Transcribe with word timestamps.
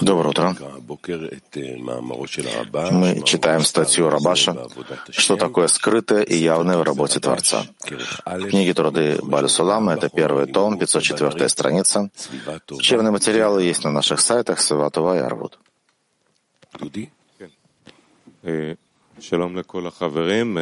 Доброе 0.00 0.28
утро. 0.30 0.56
Мы 2.90 3.22
читаем 3.24 3.62
статью 3.62 4.10
Рабаша 4.10 4.68
«Что 5.10 5.36
такое 5.36 5.68
скрытое 5.68 6.22
и 6.22 6.36
явное 6.36 6.78
в 6.78 6.82
работе 6.82 7.20
Творца». 7.20 7.64
В 7.80 8.48
книге 8.48 8.74
Труды 8.74 9.18
Балю 9.22 9.48
Сулама, 9.48 9.94
это 9.94 10.08
первый 10.08 10.46
том, 10.46 10.78
504 10.78 11.48
страница. 11.48 12.10
Учебные 12.70 13.12
материалы 13.12 13.62
есть 13.62 13.84
на 13.84 13.90
наших 13.90 14.20
сайтах 14.20 14.60
Саватова 14.60 15.16
и 15.16 15.20
Арвуд. 15.20 15.58
שלום 19.20 19.56
לכל 19.56 19.86
החברים, 19.86 20.58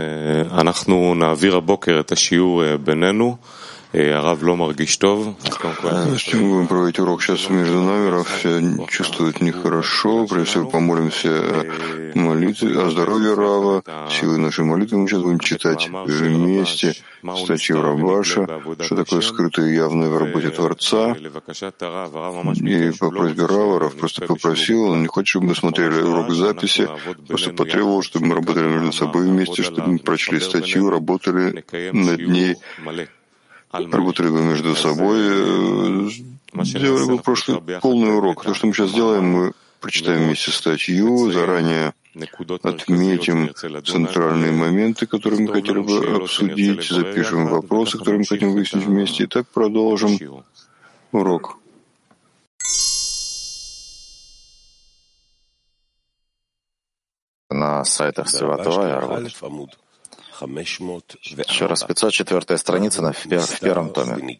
אנחנו 0.50 1.14
נעביר 1.14 1.56
הבוקר 1.56 2.00
את 2.00 2.12
השיעור 2.12 2.76
בינינו. 2.76 3.36
Хочу 6.11 6.67
проводить 6.67 6.99
урок 6.99 7.23
сейчас 7.23 7.49
между 7.49 7.81
нами. 7.81 8.09
Рав 8.09 8.89
чувствует 8.89 9.41
нехорошо. 9.41 10.27
Прежде 10.27 10.51
всего, 10.51 10.69
помолимся 10.69 11.65
молитвы 12.13 12.79
о 12.79 12.91
здоровье 12.91 13.33
Рава. 13.33 13.83
Силы 14.11 14.37
нашей 14.37 14.65
молитвы 14.65 14.99
мы 14.99 15.07
сейчас 15.07 15.21
будем 15.21 15.39
читать 15.39 15.89
вместе. 15.89 16.93
статью 17.43 17.81
Рабаша, 17.81 18.47
что 18.81 18.95
такое 18.95 19.21
скрытое 19.21 19.71
и 19.71 19.75
явное 19.75 20.09
в 20.09 20.17
работе 20.17 20.51
Творца. 20.51 21.15
И 21.15 22.91
по 22.99 23.09
просьбе 23.09 23.45
Рава, 23.45 23.79
Рав 23.79 23.95
просто 23.95 24.27
попросил, 24.27 24.91
он 24.91 25.01
не 25.01 25.07
хочет, 25.07 25.29
чтобы 25.29 25.47
мы 25.47 25.55
смотрели 25.55 26.01
урок 26.01 26.31
записи, 26.31 26.87
просто 27.27 27.51
потребовал, 27.51 28.03
чтобы 28.03 28.27
мы 28.27 28.35
работали 28.35 28.67
между 28.67 28.91
собой 28.91 29.25
вместе, 29.27 29.63
чтобы 29.63 29.93
мы 29.93 29.97
прочли 29.99 30.39
статью, 30.39 30.91
работали 30.91 31.65
над 31.93 32.19
ней 32.19 32.57
работали 33.71 34.29
бы 34.29 34.41
между 34.41 34.75
собой, 34.75 35.19
э, 35.19 36.09
сделали 36.63 37.05
бы 37.05 37.17
прошлый 37.19 37.61
полный 37.81 38.17
урок. 38.17 38.43
То, 38.43 38.53
что 38.53 38.67
мы 38.67 38.73
сейчас 38.73 38.91
делаем, 38.91 39.25
мы 39.25 39.53
прочитаем 39.79 40.25
вместе 40.25 40.51
статью, 40.51 41.31
заранее 41.31 41.93
отметим 42.63 43.53
центральные 43.83 44.51
моменты, 44.51 45.05
которые 45.05 45.41
мы 45.41 45.53
хотели 45.53 45.79
бы 45.79 46.23
обсудить, 46.23 46.87
запишем 46.89 47.47
вопросы, 47.47 47.97
которые 47.97 48.19
мы 48.19 48.25
хотим 48.25 48.53
выяснить 48.53 48.85
вместе, 48.85 49.23
и 49.23 49.27
так 49.27 49.47
продолжим 49.47 50.17
урок. 51.11 51.57
На 57.49 57.85
сайтах 57.85 58.29
Севатова 58.29 58.87
и 58.87 58.91
Арвуд. 58.91 59.77
Еще 61.49 61.65
раз, 61.65 61.83
504 61.83 62.57
страница 62.57 63.01
на, 63.01 63.13
в 63.13 63.59
первом 63.59 63.91
томе. 63.93 64.39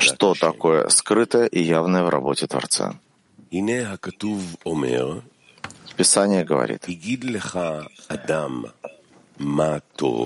Что 0.00 0.34
такое 0.34 0.88
скрытое 0.88 1.46
и 1.46 1.62
явное 1.62 2.02
в 2.04 2.08
работе 2.08 2.46
Творца? 2.46 2.98
Писание 5.96 6.44
говорит, 6.44 6.84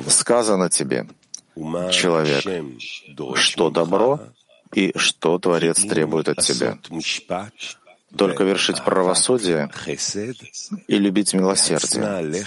сказано 0.09 0.71
тебе, 0.71 1.07
человек, 1.93 2.45
что 3.35 3.71
добро 3.71 4.21
и 4.75 4.93
что 4.97 5.39
Творец 5.39 5.83
требует 5.85 6.29
от 6.29 6.39
тебя 6.41 6.79
только 8.17 8.45
вершить 8.45 8.83
правосудие 8.85 9.71
и 10.87 10.99
любить 10.99 11.35
милосердие, 11.35 12.47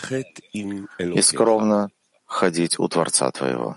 и 1.00 1.22
скромно 1.22 1.90
ходить 2.26 2.80
у 2.80 2.88
Творца 2.88 3.30
твоего. 3.31 3.76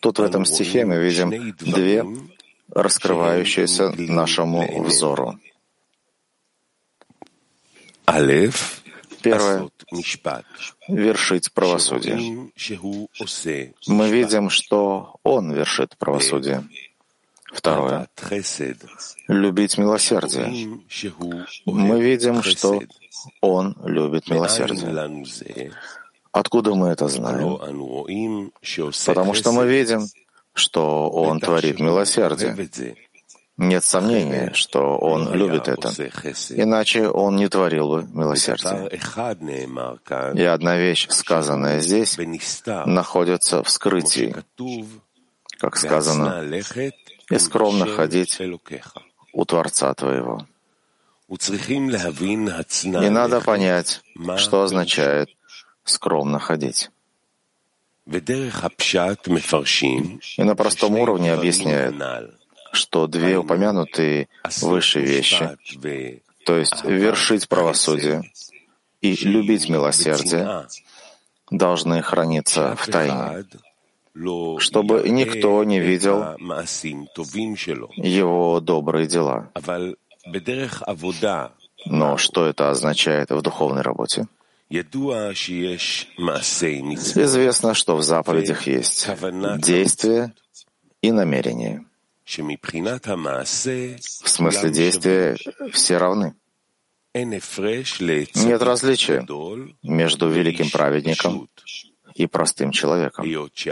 Тут 0.00 0.18
в 0.18 0.22
этом 0.22 0.44
стихе 0.44 0.84
мы 0.84 0.98
видим 0.98 1.54
две 1.58 2.04
раскрывающиеся 2.70 3.92
нашему 3.96 4.82
взору. 4.84 5.38
Первое— 9.20 9.68
вершить 10.88 11.52
правосудие. 11.52 12.50
Мы 13.88 14.10
видим, 14.10 14.48
что 14.48 15.16
Он 15.24 15.52
вершит 15.52 15.96
правосудие. 15.98 16.64
Второе. 17.52 18.08
Любить 19.28 19.78
милосердие. 19.78 20.80
Мы 21.64 22.00
видим, 22.00 22.42
что 22.42 22.82
Он 23.40 23.76
любит 23.84 24.28
милосердие. 24.28 25.72
Откуда 26.32 26.74
мы 26.74 26.88
это 26.88 27.08
знаем? 27.08 27.58
Потому 29.06 29.34
что 29.34 29.52
мы 29.52 29.66
видим, 29.66 30.06
что 30.54 31.10
Он 31.10 31.40
творит 31.40 31.80
милосердие. 31.80 32.68
Нет 33.56 33.82
сомнения, 33.82 34.52
что 34.54 34.96
Он 34.98 35.32
любит 35.34 35.66
это. 35.66 35.88
Иначе 36.50 37.08
Он 37.08 37.34
не 37.36 37.48
творил 37.48 37.88
бы 37.88 38.02
милосердие. 38.12 38.88
И 40.34 40.44
одна 40.44 40.76
вещь, 40.76 41.08
сказанная 41.10 41.80
здесь, 41.80 42.16
находится 42.86 43.62
в 43.64 43.70
скрытии. 43.70 44.36
Как 45.58 45.76
сказано, 45.76 46.44
и 47.30 47.38
скромно 47.38 47.86
ходить 47.86 48.38
у 49.32 49.44
Творца 49.44 49.94
твоего. 49.94 50.46
И 51.28 53.10
надо 53.10 53.40
понять, 53.40 54.02
что 54.36 54.62
означает 54.62 55.28
скромно 55.84 56.38
ходить. 56.38 56.90
И 58.06 58.20
на 60.42 60.56
простом 60.56 60.98
уровне 60.98 61.32
объясняет, 61.32 61.94
что 62.72 63.06
две 63.06 63.36
упомянутые 63.36 64.28
выше 64.62 65.00
вещи, 65.00 65.58
то 66.46 66.56
есть 66.56 66.84
вершить 66.84 67.48
правосудие 67.48 68.22
и 69.02 69.14
любить 69.16 69.68
милосердие, 69.68 70.66
должны 71.50 72.02
храниться 72.02 72.74
в 72.76 72.86
тайне 72.86 73.44
чтобы 74.58 75.08
никто 75.08 75.62
не 75.64 75.80
видел 75.80 76.36
его 77.96 78.60
добрые 78.60 79.06
дела. 79.06 79.50
Но 81.86 82.16
что 82.16 82.46
это 82.46 82.70
означает 82.70 83.30
в 83.30 83.40
духовной 83.42 83.82
работе? 83.82 84.26
Известно, 87.16 87.74
что 87.74 87.96
в 87.96 88.02
заповедях 88.02 88.66
есть 88.66 89.08
действие 89.58 90.32
и 91.00 91.12
намерение. 91.12 91.84
В 92.26 94.28
смысле 94.28 94.70
действия 94.70 95.36
все 95.72 95.96
равны. 95.96 96.34
Нет 97.14 98.62
различия 98.62 99.26
между 99.82 100.28
великим 100.28 100.70
праведником 100.70 101.48
и 102.18 102.26
простым 102.26 102.72
человеком. 102.72 103.24
Ведь 103.24 103.66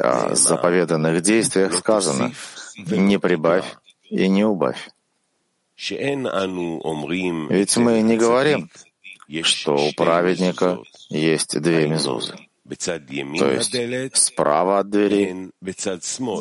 о 0.00 0.34
заповеданных 0.34 1.20
действиях 1.20 1.74
сказано 1.74 2.32
«не 2.76 3.18
прибавь 3.18 3.76
и 4.08 4.26
не 4.26 4.44
убавь». 4.44 4.88
Ведь 5.76 7.76
мы 7.76 8.00
не 8.00 8.16
говорим, 8.16 8.70
что 9.42 9.76
у 9.76 9.92
праведника 9.92 10.78
есть 11.10 11.60
две 11.60 11.86
мезузы, 11.86 12.38
то 12.66 13.50
есть 13.50 13.76
справа 14.16 14.78
от 14.78 14.88
двери 14.88 15.50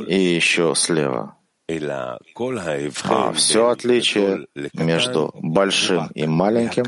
и 0.08 0.20
еще 0.20 0.74
слева. 0.76 1.36
А 1.70 3.34
все 3.34 3.68
отличие 3.68 4.48
между 4.74 5.32
большим 5.36 6.08
и 6.16 6.26
маленьким 6.26 6.86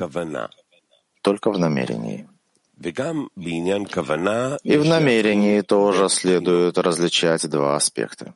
только 1.21 1.51
в 1.51 1.59
намерении. 1.59 2.28
И 2.81 4.77
в 4.77 4.85
намерении 4.85 5.61
тоже 5.61 6.09
следует 6.09 6.77
различать 6.77 7.49
два 7.49 7.75
аспекта. 7.75 8.33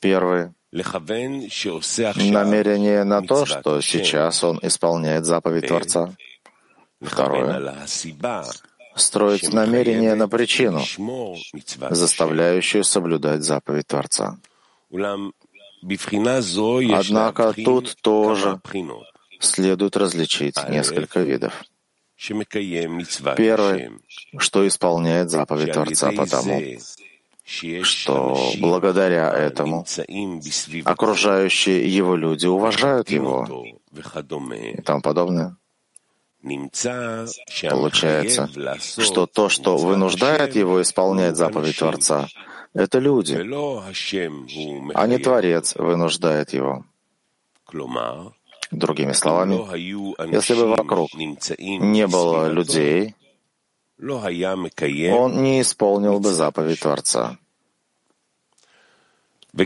Первый— 0.00 0.50
намерение 0.72 3.04
на 3.04 3.22
то, 3.22 3.46
что 3.46 3.80
сейчас 3.80 4.42
он 4.42 4.58
исполняет 4.62 5.26
заповедь 5.26 5.68
Творца. 5.68 6.12
Второе— 7.00 7.86
строить 8.96 9.52
намерение 9.52 10.14
на 10.14 10.28
причину, 10.28 10.82
заставляющую 11.90 12.84
соблюдать 12.84 13.42
заповедь 13.42 13.86
Творца. 13.86 14.38
Однако 16.92 17.54
тут 17.64 17.96
тоже 18.00 18.60
следует 19.40 19.96
различить 19.96 20.56
несколько 20.68 21.20
видов. 21.20 21.64
Первый, 23.36 23.90
что 24.38 24.66
исполняет 24.66 25.30
заповедь 25.30 25.72
Творца 25.72 26.12
потому, 26.12 26.60
что 27.82 28.52
благодаря 28.58 29.30
этому 29.32 29.84
окружающие 30.84 31.88
его 31.88 32.16
люди 32.16 32.46
уважают 32.46 33.10
его. 33.10 33.66
И 34.74 34.82
тому 34.82 35.00
подобное. 35.02 35.56
Получается, 37.70 38.48
что 38.78 39.26
то, 39.26 39.48
что 39.48 39.76
вынуждает 39.76 40.56
его 40.56 40.82
исполнять 40.82 41.36
заповедь 41.36 41.78
Творца, 41.78 42.28
Это 42.74 42.98
люди, 42.98 43.34
а 44.94 45.06
не 45.06 45.18
Творец 45.18 45.74
вынуждает 45.76 46.54
его. 46.54 46.84
Другими 48.72 49.12
словами, 49.12 49.54
если 50.32 50.54
бы 50.54 50.68
вокруг 50.68 51.14
не 51.14 52.06
было 52.06 52.48
людей, 52.50 53.14
он 54.00 55.42
не 55.42 55.60
исполнил 55.60 56.18
бы 56.18 56.32
заповедь 56.32 56.80
Творца. 56.80 57.36
И 59.54 59.64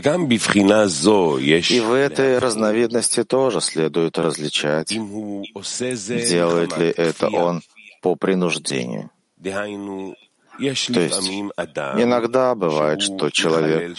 в 1.79 1.93
этой 1.93 2.37
разновидности 2.39 3.23
тоже 3.23 3.61
следует 3.61 4.19
различать, 4.19 4.89
делает 4.89 6.77
ли 6.77 6.89
это 6.89 7.29
он 7.29 7.61
по 8.01 8.15
принуждению. 8.17 9.09
То 9.41 10.99
есть 10.99 11.29
иногда 11.29 12.55
бывает, 12.55 13.01
что 13.01 13.29
человек 13.29 13.95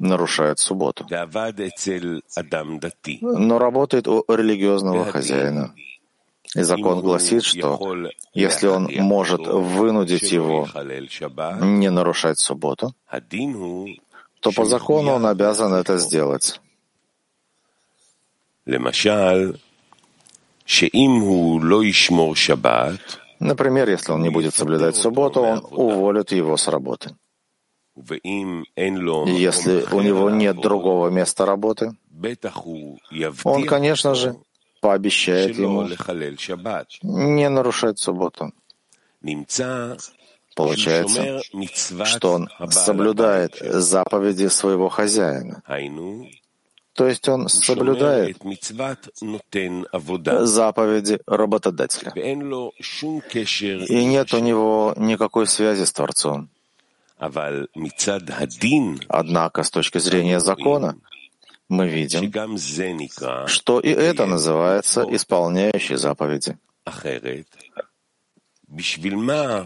нарушает 0.00 0.58
субботу, 0.58 1.06
но 3.20 3.58
работает 3.58 4.08
у 4.08 4.24
религиозного 4.28 5.04
хозяина. 5.04 5.74
И 6.56 6.62
закон 6.62 7.00
гласит, 7.00 7.44
что 7.44 7.78
если 8.34 8.66
он 8.66 8.90
может 8.98 9.46
вынудить 9.46 10.32
его 10.32 10.66
не 11.60 11.90
нарушать 11.90 12.38
субботу, 12.40 12.92
то 14.40 14.52
по 14.52 14.64
закону 14.64 15.12
он 15.12 15.26
обязан 15.26 15.74
это 15.74 15.98
сделать. 15.98 16.60
Например, 23.40 23.88
если 23.88 24.12
он 24.12 24.22
не 24.22 24.30
будет 24.30 24.54
соблюдать 24.54 24.96
субботу, 24.96 25.40
он 25.40 25.64
уволит 25.70 26.32
его 26.32 26.56
с 26.56 26.68
работы. 26.68 27.14
Если 28.06 29.86
у 29.92 30.00
него 30.00 30.30
нет 30.30 30.60
другого 30.60 31.08
места 31.08 31.46
работы, 31.46 31.92
он, 33.44 33.66
конечно 33.66 34.14
же, 34.14 34.36
пообещает 34.80 35.56
ему 35.58 35.88
не 37.02 37.48
нарушать 37.48 37.98
субботу. 37.98 38.52
Получается, 40.56 41.40
что 42.04 42.32
он 42.32 42.48
соблюдает 42.70 43.56
заповеди 43.60 44.48
своего 44.48 44.88
хозяина. 44.88 45.62
То 46.94 47.06
есть 47.06 47.28
он 47.28 47.48
соблюдает 47.48 48.36
заповеди 50.40 51.20
работодателя. 51.26 52.12
И 53.86 54.04
нет 54.04 54.34
у 54.34 54.38
него 54.38 54.94
никакой 54.96 55.46
связи 55.46 55.84
с 55.84 55.92
Творцом. 55.92 56.50
Однако, 59.08 59.62
с 59.62 59.70
точки 59.70 59.98
зрения 59.98 60.40
закона, 60.40 60.96
мы 61.68 61.86
видим, 61.86 62.32
что 63.46 63.80
и 63.80 63.90
это 63.90 64.26
называется 64.26 65.06
исполняющий 65.14 65.96
заповеди. 65.96 66.58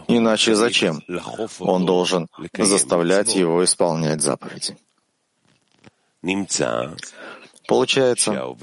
Иначе 0.07 0.55
зачем 0.55 1.01
он 1.59 1.85
должен 1.85 2.27
заставлять 2.57 3.35
его 3.35 3.63
исполнять 3.63 4.21
заповеди? 4.21 4.77
Получается, 7.67 8.55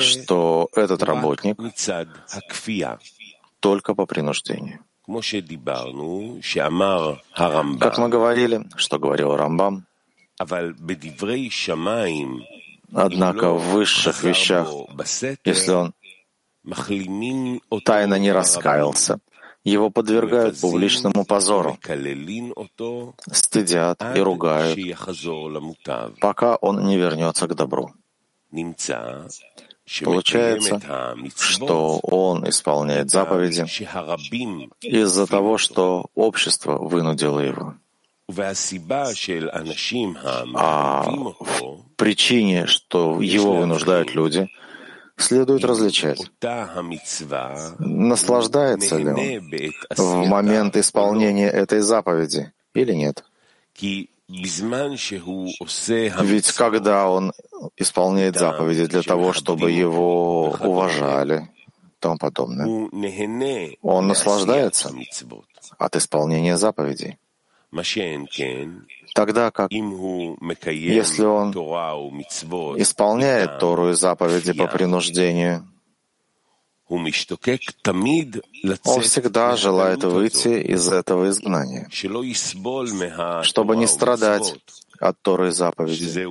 что 0.00 0.68
этот 0.74 1.02
работник 1.02 1.56
только 3.60 3.94
по 3.94 4.06
принуждению. 4.06 4.80
Как 7.80 7.98
мы 7.98 8.08
говорили, 8.08 8.66
что 8.76 8.98
говорил 8.98 9.36
Рамбам, 9.36 9.86
однако 12.92 13.52
в 13.52 13.72
высших 13.72 14.22
вещах, 14.22 14.68
если 15.44 15.72
он 15.72 15.92
тайно 17.84 18.18
не 18.18 18.32
раскаялся, 18.32 19.20
его 19.64 19.90
подвергают 19.90 20.60
публичному 20.60 21.24
позору, 21.24 21.78
стыдят 23.32 24.02
и 24.16 24.20
ругают, 24.20 24.78
пока 26.20 26.56
он 26.56 26.84
не 26.86 26.96
вернется 26.96 27.46
к 27.46 27.54
добру. 27.54 27.92
Получается, 30.04 30.80
что 31.36 31.98
он 32.02 32.48
исполняет 32.48 33.10
заповеди 33.10 33.62
из-за 34.80 35.26
того, 35.26 35.58
что 35.58 36.06
общество 36.14 36.78
вынудило 36.78 37.40
его. 37.40 37.74
А 40.54 41.02
в 41.10 41.82
причине, 41.96 42.66
что 42.66 43.20
его 43.20 43.56
вынуждают 43.56 44.14
люди, 44.14 44.48
следует 45.16 45.64
различать, 45.64 46.30
наслаждается 47.80 48.96
ли 48.96 49.08
он 49.08 49.16
в 49.96 50.26
момент 50.28 50.76
исполнения 50.76 51.48
этой 51.48 51.80
заповеди 51.80 52.52
или 52.74 52.92
нет. 52.92 53.24
Ведь 56.22 56.52
когда 56.52 57.08
он 57.08 57.32
исполняет 57.76 58.36
заповеди 58.36 58.86
для 58.86 59.02
того, 59.02 59.32
чтобы 59.32 59.72
его 59.72 60.50
уважали, 60.50 61.48
тому 61.98 62.16
подобное, 62.16 62.88
он 63.82 64.06
наслаждается 64.06 64.92
от 65.78 65.96
исполнения 65.96 66.56
заповедей. 66.56 67.18
Тогда 69.14 69.50
как, 69.50 69.72
если 69.72 71.24
он 71.24 71.52
исполняет 72.78 73.58
Тору 73.58 73.90
и 73.90 73.94
заповеди 73.94 74.52
по 74.52 74.66
принуждению, 74.66 75.69
он 76.90 77.10
всегда 79.02 79.56
желает 79.56 80.02
выйти 80.02 80.48
из 80.48 80.88
этого 80.90 81.28
изгнания, 81.30 81.88
чтобы 83.42 83.76
не 83.76 83.86
страдать 83.86 84.54
от 84.98 85.22
Торы 85.22 85.48
и 85.48 85.52
заповеди, 85.52 86.26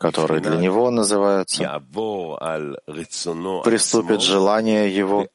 которые 0.00 0.40
для 0.40 0.56
него 0.56 0.90
называются, 0.90 1.82
приступит 3.62 4.22
желание 4.22 4.96
его 4.96 5.28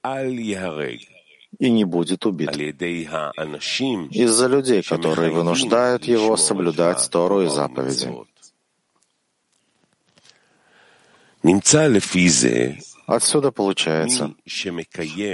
и 1.60 1.70
не 1.70 1.86
будет 1.86 2.26
убит. 2.26 2.56
Из-за 4.12 4.48
людей, 4.48 4.82
которые 4.84 5.32
вынуждают 5.32 6.06
его 6.06 6.38
соблюдать 6.38 7.08
Тору 7.10 7.44
и 7.44 7.48
заповеди. 7.48 8.12
Отсюда 13.08 13.52
получается, 13.54 14.36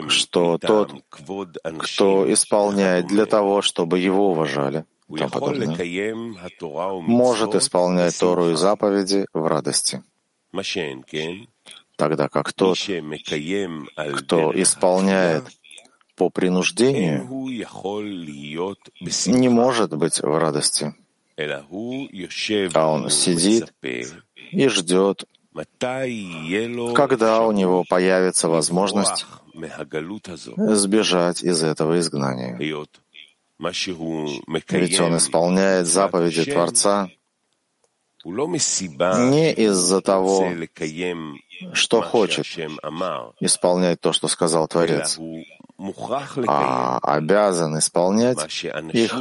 что 0.08 0.60
тот, 0.60 0.94
кто 1.10 2.32
исполняет 2.32 3.08
для 3.08 3.26
того, 3.26 3.64
чтобы 3.64 3.98
его 3.98 4.30
уважали, 4.30 4.86
может 5.08 5.32
исполнять 7.56 8.20
Тору 8.20 8.52
и 8.52 8.56
заповеди 8.56 9.26
в 9.34 9.48
радости. 9.48 10.04
Тогда 11.98 12.30
как 12.30 12.54
тот, 12.54 12.78
кто 12.78 14.54
исполняет 14.62 15.46
по 16.16 16.30
принуждению 16.30 17.28
не 19.26 19.50
может 19.50 19.98
быть 19.98 20.22
в 20.22 20.38
радости, 20.38 20.94
а 21.38 22.88
он 22.88 23.10
сидит 23.10 23.74
и 24.52 24.68
ждет, 24.68 25.26
когда 26.96 27.46
у 27.46 27.52
него 27.52 27.84
появится 27.88 28.48
возможность 28.50 29.26
сбежать 30.58 31.44
из 31.44 31.64
этого 31.64 32.00
изгнания. 32.00 32.58
Ведь 34.70 35.00
он 35.00 35.18
исполняет 35.18 35.88
заповеди 35.88 36.52
Творца 36.52 37.10
не 38.26 39.54
из-за 39.54 40.02
того, 40.02 40.50
что 41.74 42.02
хочет 42.02 42.46
исполнять 43.40 44.00
то, 44.00 44.14
что 44.14 44.28
сказал 44.28 44.68
Творец, 44.68 45.20
а 46.48 47.00
обязан 47.02 47.78
исполнять 47.78 48.64
их 48.94 49.14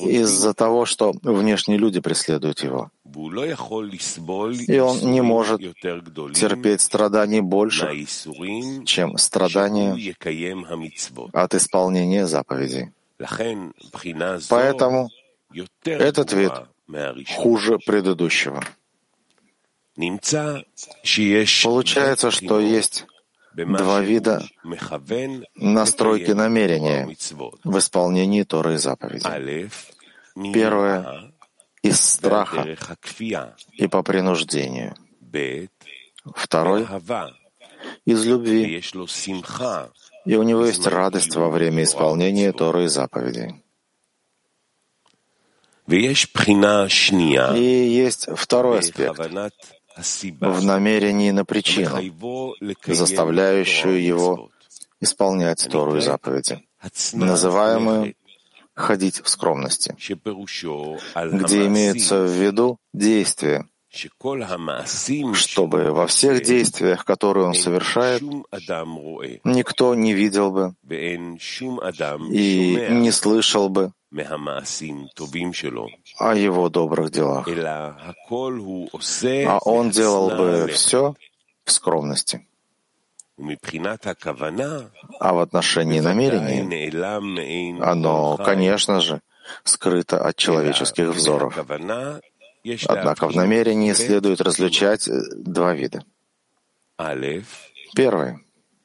из-за 0.00 0.54
того, 0.54 0.84
что 0.84 1.14
внешние 1.22 1.78
люди 1.78 2.00
преследуют 2.00 2.60
его. 2.60 2.90
И 3.06 4.78
он 4.78 4.98
не 5.00 5.22
может 5.22 5.60
терпеть 5.60 6.80
страданий 6.80 7.40
больше, 7.40 8.06
чем 8.84 9.16
страдания 9.18 10.14
от 11.32 11.54
исполнения 11.54 12.26
заповедей. 12.26 12.92
Поэтому 14.48 15.10
этот 15.84 16.32
вид 16.32 16.52
хуже 17.36 17.78
предыдущего. 17.78 18.62
Получается, 21.62 22.30
что 22.30 22.60
есть 22.60 23.06
два 23.54 24.00
вида 24.00 24.42
настройки 25.54 26.32
намерения 26.32 27.06
в 27.64 27.78
исполнении 27.78 28.42
Торы 28.42 28.74
и 28.74 28.78
заповедей. 28.78 29.70
Первое— 30.52 31.32
из 31.82 32.00
страха 32.00 32.76
и 33.72 33.86
по 33.86 34.02
принуждению. 34.02 34.96
Второй— 36.34 36.86
из 38.06 38.24
любви. 38.24 38.82
И 40.24 40.36
у 40.36 40.42
него 40.42 40.64
есть 40.64 40.86
радость 40.86 41.36
во 41.36 41.50
время 41.50 41.82
исполнения 41.82 42.52
Торы 42.52 42.84
и 42.84 42.88
заповедей. 42.88 43.62
И 45.86 47.62
есть 47.62 48.28
второй 48.34 48.78
аспект 48.78 49.20
в 49.96 50.64
намерении 50.64 51.30
на 51.30 51.44
причину, 51.44 52.00
заставляющую 52.86 54.02
его 54.02 54.50
исполнять 55.00 55.68
Тору 55.70 55.96
и 55.96 56.00
заповеди, 56.00 56.62
называемую 57.12 58.14
ходить 58.74 59.20
в 59.22 59.28
скромности, 59.28 59.94
где 59.96 61.66
имеются 61.66 62.22
в 62.22 62.30
виду 62.30 62.78
действия, 62.92 63.66
чтобы 65.34 65.92
во 65.92 66.06
всех 66.08 66.42
действиях, 66.42 67.04
которые 67.04 67.46
он 67.46 67.54
совершает, 67.54 68.22
никто 69.44 69.94
не 69.94 70.12
видел 70.12 70.50
бы 70.50 70.74
и 70.88 71.16
не 72.90 73.12
слышал 73.12 73.68
бы 73.68 73.92
о 76.18 76.34
его 76.34 76.68
добрых 76.68 77.10
делах, 77.10 77.48
а 79.46 79.58
он 79.64 79.90
делал 79.90 80.30
бы 80.30 80.68
все 80.72 81.14
в 81.64 81.72
скромности. 81.72 82.46
А 85.18 85.32
в 85.32 85.38
отношении 85.40 85.98
намерений 85.98 86.62
оно, 87.82 88.36
конечно 88.36 89.00
же, 89.00 89.20
скрыто 89.64 90.24
от 90.24 90.36
человеческих 90.36 91.08
взоров. 91.08 91.58
Однако 92.86 93.28
в 93.28 93.34
намерении 93.34 93.92
следует 93.92 94.40
различать 94.40 95.08
э, 95.08 95.20
два 95.36 95.74
вида. 95.74 96.02
Первое 97.94 98.43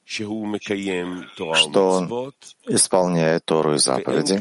что 0.10 1.90
он 1.92 2.34
исполняет 2.68 3.46
Тору 3.46 3.76
и 3.76 3.78
заповеди. 3.78 4.34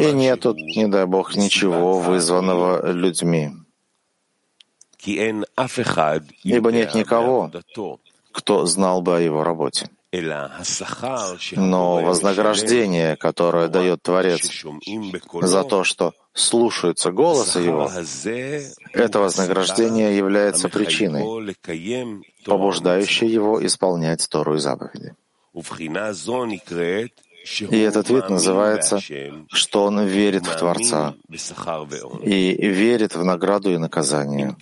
И 0.00 0.12
нет 0.12 0.40
тут, 0.40 0.58
не 0.58 0.86
дай 0.86 1.06
Бог, 1.06 1.34
ничего 1.34 1.98
вызванного 1.98 2.92
людьми. 2.92 3.52
Ибо 5.06 6.72
нет 6.72 6.94
никого, 6.94 7.50
кто 8.32 8.66
знал 8.66 9.00
бы 9.00 9.16
о 9.16 9.20
его 9.20 9.44
работе. 9.44 9.88
Но 11.56 12.02
вознаграждение, 12.02 13.16
которое 13.16 13.68
дает 13.68 14.02
Творец 14.02 14.64
за 15.42 15.64
то, 15.64 15.84
что 15.84 16.12
слушаются 16.34 17.12
голоса 17.12 17.60
Его, 17.60 17.90
это 18.92 19.20
вознаграждение 19.20 20.16
является 20.16 20.68
причиной, 20.68 21.56
побуждающей 22.44 23.28
его 23.28 23.64
исполнять 23.64 24.28
Тору 24.28 24.56
и 24.56 24.58
заповеди. 24.58 25.14
И 27.70 27.78
этот 27.78 28.10
вид 28.10 28.30
называется, 28.30 29.00
что 29.48 29.84
он 29.84 30.04
верит 30.06 30.46
в 30.46 30.56
Творца 30.56 31.14
и 32.22 32.68
верит 32.68 33.14
в 33.14 33.24
награду 33.24 33.72
и 33.72 33.76
наказание. 33.76 34.56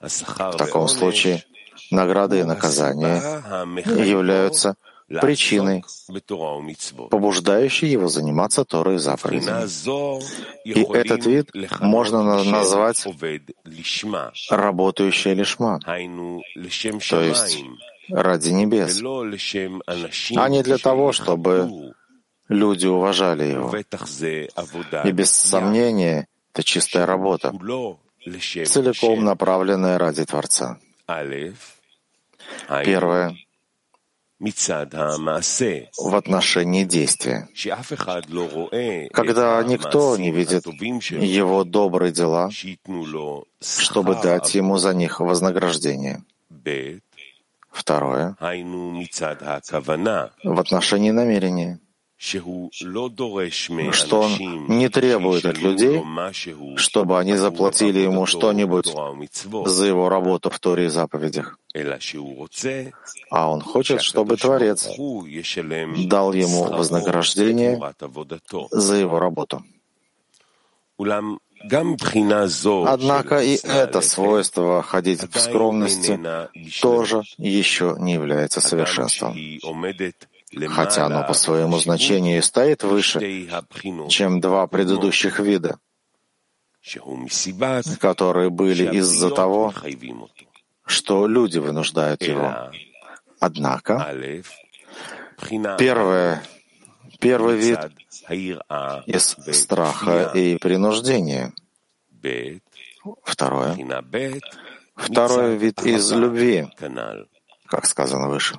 В 0.00 0.56
таком 0.56 0.88
случае 0.88 1.44
награды 1.90 2.40
и 2.40 2.44
наказания 2.44 3.42
являются 4.04 4.76
причиной, 5.08 5.84
побуждающей 7.10 7.88
его 7.88 8.08
заниматься 8.08 8.64
Торой 8.64 8.96
и 8.96 8.98
заповедями. 8.98 9.66
И 10.64 10.82
этот 10.92 11.26
вид 11.26 11.50
можно 11.80 12.42
назвать 12.44 13.06
работающий 14.50 15.34
лишма, 15.34 15.78
то 15.80 17.22
есть 17.22 17.64
ради 18.08 18.50
небес, 18.50 19.02
а 20.36 20.48
не 20.48 20.62
для 20.62 20.78
того, 20.78 21.12
чтобы 21.12 21.94
люди 22.48 22.86
уважали 22.86 23.44
его. 23.44 23.72
И 25.04 25.12
без 25.12 25.30
сомнения, 25.30 26.26
это 26.52 26.62
чистая 26.64 27.06
работа, 27.06 27.52
целиком 28.20 29.24
направленная 29.24 29.98
ради 29.98 30.24
Творца. 30.24 30.78
Первое 32.84 33.36
в 34.38 36.14
отношении 36.14 36.84
действия. 36.84 37.48
Когда 39.12 39.62
никто 39.62 40.16
не 40.16 40.30
видит 40.30 40.66
его 40.66 41.64
добрые 41.64 42.12
дела, 42.12 42.50
чтобы 43.60 44.14
дать 44.22 44.54
ему 44.54 44.76
за 44.76 44.94
них 44.94 45.20
вознаграждение. 45.20 46.22
Второе. 47.70 48.36
В 50.44 50.60
отношении 50.60 51.10
намерения 51.10 51.80
что 52.18 54.20
он 54.20 54.66
не 54.68 54.88
требует 54.88 55.44
от 55.44 55.58
людей, 55.58 56.02
чтобы 56.76 57.18
они 57.18 57.36
заплатили 57.36 58.00
ему 58.00 58.26
что-нибудь 58.26 58.92
за 59.66 59.86
его 59.86 60.08
работу 60.08 60.50
в 60.50 60.58
Торе 60.58 60.86
и 60.86 60.88
заповедях. 60.88 61.58
А 63.30 63.50
он 63.50 63.60
хочет, 63.60 64.00
чтобы 64.00 64.36
Творец 64.36 64.88
дал 66.08 66.32
ему 66.32 66.64
вознаграждение 66.64 67.78
за 68.70 68.96
его 68.96 69.18
работу. 69.18 69.62
Однако 72.86 73.42
и 73.42 73.58
это 73.62 74.00
свойство 74.00 74.82
ходить 74.82 75.22
в 75.22 75.38
скромности 75.38 76.18
тоже 76.80 77.22
еще 77.36 77.96
не 77.98 78.14
является 78.14 78.62
совершенством 78.62 79.36
хотя 80.64 81.06
оно 81.06 81.24
по 81.26 81.34
своему 81.34 81.78
значению 81.78 82.38
и 82.38 82.42
стоит 82.42 82.82
выше, 82.82 83.48
чем 84.08 84.40
два 84.40 84.66
предыдущих 84.66 85.38
вида, 85.40 85.78
которые 88.00 88.50
были 88.50 88.96
из-за 88.96 89.30
того, 89.30 89.74
что 90.86 91.26
люди 91.26 91.58
вынуждают 91.58 92.22
его. 92.22 92.70
Однако, 93.38 94.14
первое, 95.78 96.42
первый 97.20 97.56
вид 97.56 97.78
из 99.06 99.36
страха 99.52 100.30
и 100.34 100.56
принуждения. 100.56 101.52
Второе. 103.24 103.76
Второй 104.94 105.56
вид 105.56 105.82
из 105.82 106.10
любви, 106.12 106.68
как 107.66 107.84
сказано 107.86 108.28
выше. 108.28 108.58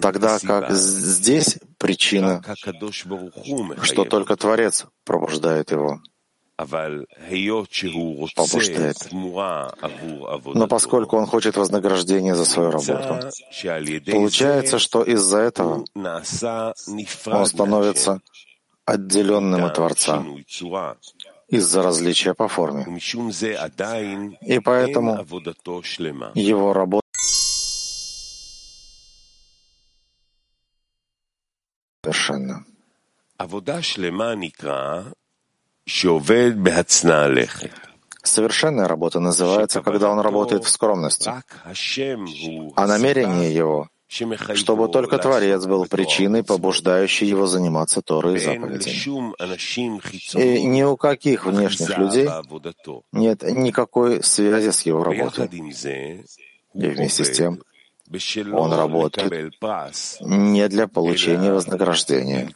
Тогда 0.00 0.38
как 0.40 0.70
здесь 0.72 1.58
причина, 1.78 2.42
что 3.82 4.04
только 4.04 4.36
Творец 4.36 4.86
пробуждает 5.04 5.70
его, 5.70 6.00
побуждает. 8.34 8.96
Но 10.54 10.66
поскольку 10.68 11.16
он 11.16 11.26
хочет 11.26 11.56
вознаграждение 11.56 12.34
за 12.34 12.44
свою 12.44 12.70
работу, 12.70 13.30
получается, 14.10 14.78
что 14.78 15.02
из-за 15.02 15.38
этого 15.38 15.84
он 17.26 17.46
становится 17.46 18.20
отделенным 18.84 19.64
от 19.64 19.74
Творца 19.74 20.24
из-за 21.48 21.82
различия 21.82 22.34
по 22.34 22.48
форме. 22.48 22.86
И 24.40 24.58
поэтому 24.58 25.26
его 26.34 26.72
работа 26.72 27.01
совершенно. 32.12 32.64
Совершенная 38.22 38.86
работа 38.86 39.18
называется, 39.18 39.82
когда 39.82 40.10
он 40.10 40.20
работает 40.20 40.64
в 40.64 40.68
скромности, 40.68 41.30
а 42.76 42.86
намерение 42.86 43.54
его 43.54 43.88
чтобы 44.54 44.88
только 44.88 45.16
Творец 45.16 45.64
был 45.64 45.86
причиной, 45.86 46.44
побуждающей 46.44 47.26
его 47.26 47.46
заниматься 47.46 48.02
Торой 48.02 48.36
и 48.36 48.40
заповедями. 48.40 48.92
И 50.38 50.64
ни 50.64 50.82
у 50.82 50.98
каких 50.98 51.46
внешних 51.46 51.96
людей 51.96 52.28
нет 53.12 53.42
никакой 53.42 54.22
связи 54.22 54.70
с 54.70 54.82
его 54.82 55.02
работой. 55.02 55.48
И 56.74 56.86
вместе 56.86 57.24
с 57.24 57.30
тем 57.30 57.62
он 58.52 58.72
работает 58.72 59.54
не 60.20 60.68
для 60.68 60.88
получения 60.88 61.52
вознаграждения, 61.52 62.54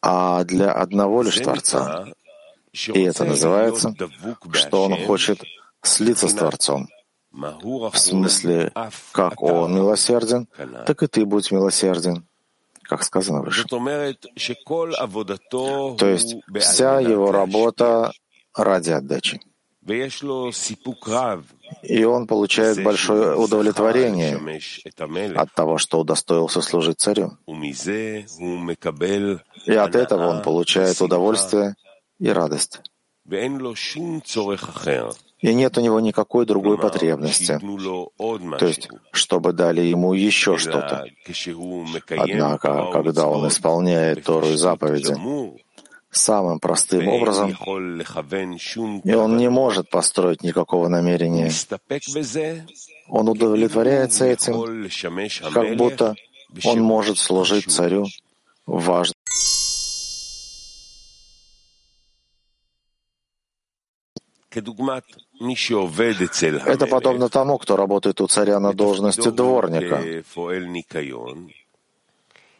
а 0.00 0.44
для 0.44 0.72
одного 0.72 1.22
лишь 1.22 1.38
Творца. 1.38 2.06
И 2.72 3.02
это 3.02 3.24
называется, 3.24 3.94
что 4.52 4.84
он 4.84 4.96
хочет 5.06 5.42
слиться 5.82 6.28
с 6.28 6.34
Творцом. 6.34 6.88
В 7.32 7.96
смысле, 7.96 8.72
как 9.12 9.42
он 9.42 9.74
милосерден, 9.74 10.48
так 10.86 11.02
и 11.02 11.06
ты 11.06 11.24
будь 11.24 11.50
милосерден. 11.50 12.26
как 12.82 13.02
сказано 13.04 13.40
выше. 13.42 13.64
То 13.64 13.78
есть 16.08 16.36
вся 16.60 17.00
его 17.00 17.32
работа 17.32 18.12
ради 18.54 18.90
отдачи. 18.90 19.40
И 21.82 22.04
он 22.04 22.26
получает 22.26 22.82
большое 22.84 23.36
удовлетворение 23.36 24.38
от 25.36 25.52
того, 25.52 25.78
что 25.78 26.00
удостоился 26.00 26.60
служить 26.62 27.00
царю. 27.00 27.32
И 29.66 29.74
от 29.74 29.94
этого 29.96 30.28
он 30.28 30.42
получает 30.42 31.00
удовольствие 31.00 31.74
и 32.18 32.28
радость. 32.28 32.80
И 35.42 35.54
нет 35.54 35.76
у 35.76 35.80
него 35.80 35.98
никакой 35.98 36.46
другой 36.46 36.78
потребности, 36.78 37.58
то 37.60 38.66
есть, 38.66 38.88
чтобы 39.10 39.52
дали 39.52 39.80
ему 39.80 40.12
еще 40.12 40.56
что-то. 40.56 41.06
Однако, 42.16 42.90
когда 42.92 43.26
он 43.26 43.48
исполняет 43.48 44.22
Тору 44.24 44.46
и 44.46 44.56
заповеди, 44.56 45.16
самым 46.12 46.60
простым 46.60 47.08
образом, 47.08 47.50
и 49.04 49.14
он 49.14 49.36
не 49.36 49.48
может 49.48 49.90
построить 49.90 50.42
никакого 50.42 50.88
намерения. 50.88 51.50
Он 53.08 53.28
удовлетворяется 53.28 54.26
этим, 54.26 54.88
как 55.52 55.76
будто 55.76 56.14
он 56.64 56.80
может 56.80 57.18
служить 57.18 57.70
царю 57.70 58.06
важно. 58.66 59.14
Это 66.66 66.86
подобно 66.86 67.28
тому, 67.30 67.58
кто 67.58 67.76
работает 67.76 68.20
у 68.20 68.26
царя 68.26 68.60
на 68.60 68.74
должности 68.74 69.30
дворника 69.30 70.02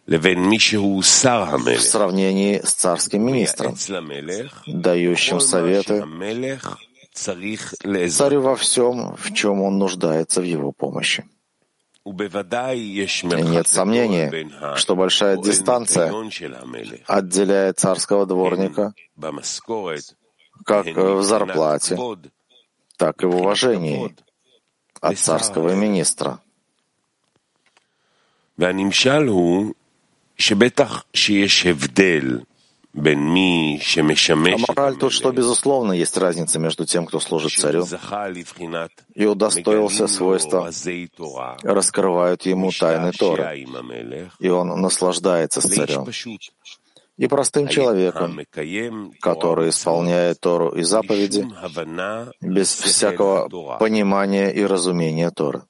в 0.06 1.80
сравнении 1.80 2.60
с 2.60 2.72
царским 2.72 3.24
министром, 3.24 3.76
дающим 4.66 5.40
советы. 5.40 6.04
Царю 7.14 8.40
во 8.40 8.56
всем, 8.56 9.16
в 9.16 9.32
чем 9.32 9.62
он 9.62 9.78
нуждается 9.78 10.40
в 10.40 10.44
его 10.44 10.72
помощи. 10.72 11.24
И 12.04 13.42
нет 13.42 13.68
сомнения, 13.68 14.76
что 14.76 14.96
большая 14.96 15.36
дистанция 15.36 16.12
отделяет 17.06 17.78
царского 17.78 18.26
дворника 18.26 18.92
как 20.64 20.86
в 20.86 21.22
зарплате, 21.22 21.96
так 22.96 23.22
и 23.22 23.26
в 23.26 23.36
уважении 23.36 24.16
от 25.00 25.18
царского 25.18 25.74
министра. 25.74 26.40
А 34.68 34.72
мораль 34.74 34.96
тут, 34.96 35.12
что, 35.12 35.32
безусловно, 35.32 35.92
есть 35.92 36.16
разница 36.18 36.58
между 36.58 36.84
тем, 36.84 37.06
кто 37.06 37.20
служит 37.20 37.52
царю 37.52 37.86
и 39.14 39.24
удостоился 39.24 40.06
свойства, 40.06 40.70
раскрывают 41.62 42.42
ему 42.44 42.70
тайны 42.70 43.12
Торы, 43.12 43.66
и 44.38 44.48
он 44.48 44.68
наслаждается 44.80 45.60
с 45.60 45.64
царем. 45.64 46.06
И 47.18 47.26
простым 47.28 47.68
человеком, 47.68 48.40
который 49.20 49.68
исполняет 49.70 50.40
Тору 50.40 50.70
и 50.70 50.82
заповеди 50.82 51.46
без 52.40 52.74
всякого 52.74 53.78
понимания 53.78 54.50
и 54.50 54.64
разумения 54.64 55.30
Торы 55.30 55.62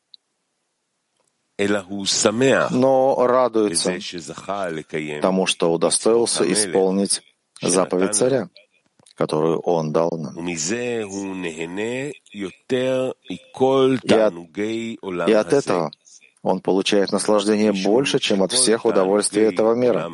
но 2.71 3.26
радуется 3.26 3.99
тому, 5.21 5.47
что 5.47 5.73
удостоился 5.73 6.51
исполнить 6.53 7.22
заповедь 7.61 8.14
царя, 8.14 8.48
которую 9.14 9.61
он 9.61 9.92
дал 9.92 10.11
нам. 10.12 10.35
И 10.46 10.55
от, 14.14 14.35
и 15.29 15.33
от 15.33 15.53
этого 15.53 15.90
он 16.42 16.61
получает 16.61 17.12
наслаждение 17.12 17.72
больше, 17.72 18.18
чем 18.18 18.42
от 18.42 18.53
всех 18.53 18.85
удовольствий 18.85 19.42
этого 19.42 19.75
мира. 19.75 20.11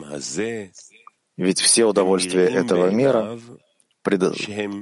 Ведь 1.36 1.60
все 1.60 1.84
удовольствия 1.84 2.46
этого 2.46 2.90
мира 2.90 3.38
пред... 4.02 4.20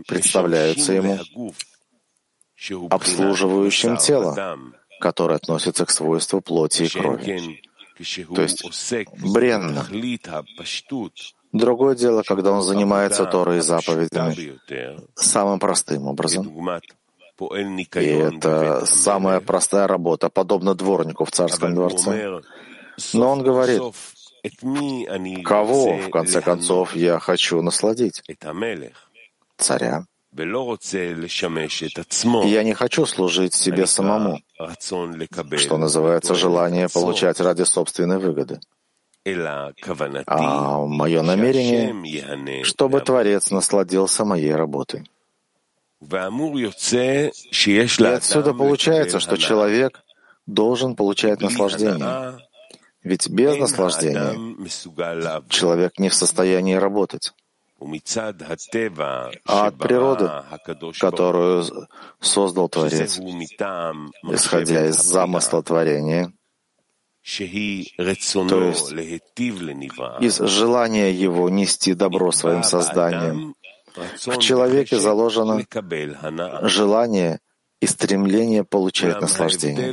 представляются 0.07 0.93
ему 0.95 1.19
обслуживающим 2.91 3.97
тело, 3.99 4.59
который 5.01 5.37
относится 5.37 5.85
к 5.85 5.91
свойству 5.91 6.41
плоти 6.41 6.85
и 6.85 6.89
крови. 6.89 7.63
То 8.35 8.43
есть 8.43 8.65
бренно. 9.23 9.87
Другое 11.53 11.95
дело, 11.95 12.23
когда 12.23 12.53
он 12.53 12.63
занимается 12.63 13.25
Торой 13.25 13.59
и 13.59 13.61
заповедями 13.61 14.59
самым 15.15 15.59
простым 15.59 16.07
образом. 16.07 16.53
И 17.39 18.07
это 18.07 18.87
самая 18.87 19.41
простая 19.41 19.87
работа, 19.87 20.29
подобно 20.29 20.75
дворнику 20.75 21.25
в 21.25 21.31
царском 21.31 21.75
дворце. 21.75 22.41
Но 23.13 23.31
он 23.31 23.43
говорит, 23.43 23.83
кого, 25.45 25.97
в 25.97 26.11
конце 26.11 26.41
концов, 26.41 26.97
я 26.97 27.19
хочу 27.19 27.63
насладить? 27.63 28.23
Царя. 29.59 30.07
Я 32.45 32.63
не 32.63 32.75
хочу 32.75 33.07
служить 33.07 33.55
себе 33.55 33.87
самому, 33.87 34.41
что 35.57 35.79
называется 35.79 36.35
желание 36.35 36.89
получать 36.89 37.41
ради 37.41 37.63
собственной 37.63 38.19
выгоды. 38.19 38.61
А 40.27 40.87
мое 40.87 41.23
намерение, 41.23 42.65
чтобы 42.65 43.01
Творец 43.01 43.51
насладился 43.51 44.25
моей 44.25 44.55
работой. 44.55 45.09
И 46.01 48.05
отсюда 48.05 48.55
получается, 48.55 49.21
что 49.21 49.37
человек 49.37 50.03
должен 50.47 50.95
получать 50.95 51.41
наслаждение. 51.41 52.39
Ведь 53.03 53.29
без 53.29 53.57
наслаждения 53.57 54.35
человек 55.49 55.99
не 55.99 56.09
в 56.09 56.15
состоянии 56.15 56.75
работать. 56.75 57.33
А 57.79 59.67
от 59.67 59.79
природы, 59.79 60.31
которую 60.99 61.65
создал 62.21 62.69
Творец, 62.69 63.19
исходя 63.19 64.87
из 64.87 64.97
замысла 64.97 65.63
творения, 65.63 66.33
то 67.23 68.65
есть 68.65 68.93
из 70.21 70.39
желания 70.39 71.13
его 71.13 71.51
нести 71.51 71.95
добро 71.95 72.33
своим 72.33 72.63
созданием, 72.63 73.55
в 74.25 74.39
человеке 74.39 74.99
заложено 74.99 75.65
желание 76.63 77.41
и 77.81 77.87
стремление 77.87 78.65
получать 78.65 79.21
наслаждение. 79.21 79.93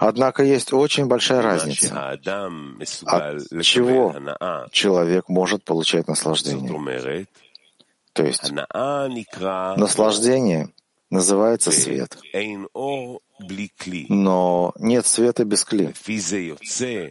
Однако 0.00 0.42
есть 0.42 0.72
очень 0.72 1.06
большая 1.06 1.42
разница, 1.42 2.10
от 2.10 2.22
чего 3.62 4.14
человек 4.70 5.28
может 5.28 5.64
получать 5.64 6.08
наслаждение. 6.08 7.26
То 8.12 8.24
есть 8.24 8.50
наслаждение 9.76 10.70
называется 11.10 11.70
свет. 11.70 12.18
Но 14.08 14.72
нет 14.78 15.06
света 15.06 15.44
без 15.44 15.64
кли. 15.64 15.92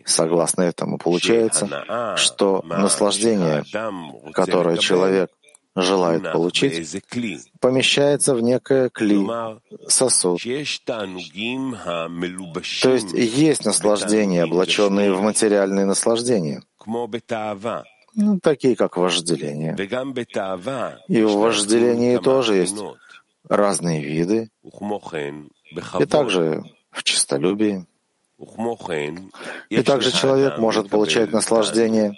Согласно 0.06 0.64
этому 0.64 0.98
получается, 0.98 2.16
что 2.18 2.64
наслаждение, 2.64 3.64
которое 4.34 4.78
человек 4.78 5.30
желает 5.76 6.24
получить, 6.32 7.04
помещается 7.60 8.34
в 8.34 8.42
некое 8.42 8.90
кли, 8.90 9.26
сосуд. 9.88 10.42
То 10.42 10.46
есть 12.94 13.14
есть 13.14 13.66
наслаждения, 13.66 14.44
облаченные 14.44 15.14
в 15.14 15.22
материальные 15.22 15.86
наслаждения, 15.86 16.64
ну, 18.18 18.40
такие 18.40 18.78
как 18.78 18.96
вожделение. 18.96 19.76
И 21.10 21.22
в 21.22 21.34
вожделении 21.34 22.18
тоже 22.18 22.56
есть 22.56 22.78
разные 23.50 24.02
виды, 24.02 24.50
и 26.00 26.06
также 26.06 26.64
в 26.92 27.04
честолюбии. 27.04 27.86
И 29.70 29.82
также 29.82 30.12
человек 30.12 30.58
может 30.58 30.90
получать 30.90 31.32
наслаждение 31.32 32.14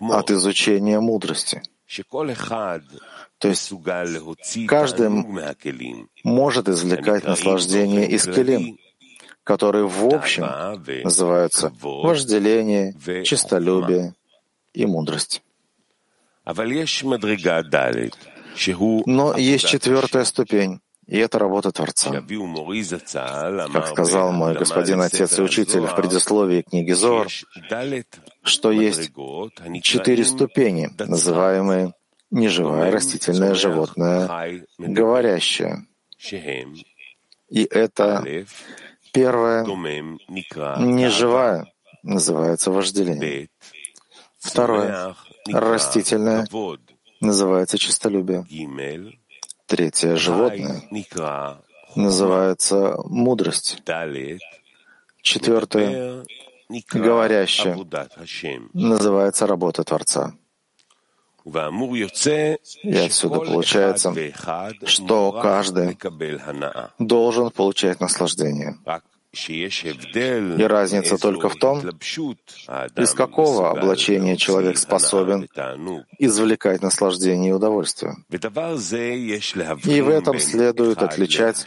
от 0.00 0.30
изучения 0.30 1.00
мудрости. 1.00 1.62
То 3.38 3.48
есть 3.48 3.72
каждый 4.66 5.08
может 6.24 6.68
извлекать 6.68 7.24
наслаждение 7.24 8.08
из 8.08 8.24
келим, 8.24 8.78
которые 9.44 9.86
в 9.86 10.12
общем 10.12 10.44
называются 11.04 11.72
вожделение, 11.80 12.94
честолюбие 13.24 14.14
и 14.74 14.86
мудрость. 14.86 15.42
Но 19.06 19.36
есть 19.36 19.66
четвертая 19.68 20.24
ступень, 20.24 20.80
И 21.06 21.18
это 21.18 21.38
работа 21.38 21.70
Творца. 21.70 22.10
Как 23.72 23.86
сказал 23.86 24.32
мой 24.32 24.54
господин 24.54 25.00
отец 25.00 25.38
и 25.38 25.42
учитель 25.42 25.86
в 25.86 25.94
предисловии 25.94 26.62
книги 26.62 26.92
Зор, 26.92 27.28
что 28.42 28.72
есть 28.72 29.12
четыре 29.82 30.24
ступени, 30.24 30.90
называемые 30.98 31.94
неживое 32.30 32.90
растительное 32.90 33.54
животное, 33.54 34.66
говорящее. 34.78 35.86
И 37.48 37.64
это 37.64 38.24
первое 39.12 39.64
неживая 40.78 41.72
называется 42.02 42.72
вожделение. 42.72 43.48
Второе 44.38 45.14
растительное 45.46 46.46
называется 47.20 47.78
чистолюбие. 47.78 48.44
Третье— 49.66 50.16
животное, 50.16 50.82
называется 51.96 52.96
мудрость. 53.04 53.82
Четвертое— 55.22 56.24
говорящее, 56.92 57.74
называется 58.72 59.46
работа 59.46 59.82
Творца. 59.82 60.34
И 61.44 62.96
отсюда 62.96 63.38
получается, 63.40 64.14
что 64.84 65.32
каждый 65.32 65.98
должен 66.98 67.50
получать 67.50 68.00
наслаждение. 68.00 68.78
И 69.36 70.62
разница 70.62 71.18
только 71.18 71.48
в 71.48 71.56
том, 71.56 71.80
из 72.96 73.12
какого 73.12 73.70
облачения 73.70 74.36
человек 74.36 74.78
способен 74.78 75.48
извлекать 76.18 76.82
наслаждение 76.82 77.50
и 77.50 77.52
удовольствие. 77.52 78.14
И 78.30 80.00
в 80.00 80.08
этом 80.08 80.38
следует 80.38 81.02
отличать 81.02 81.64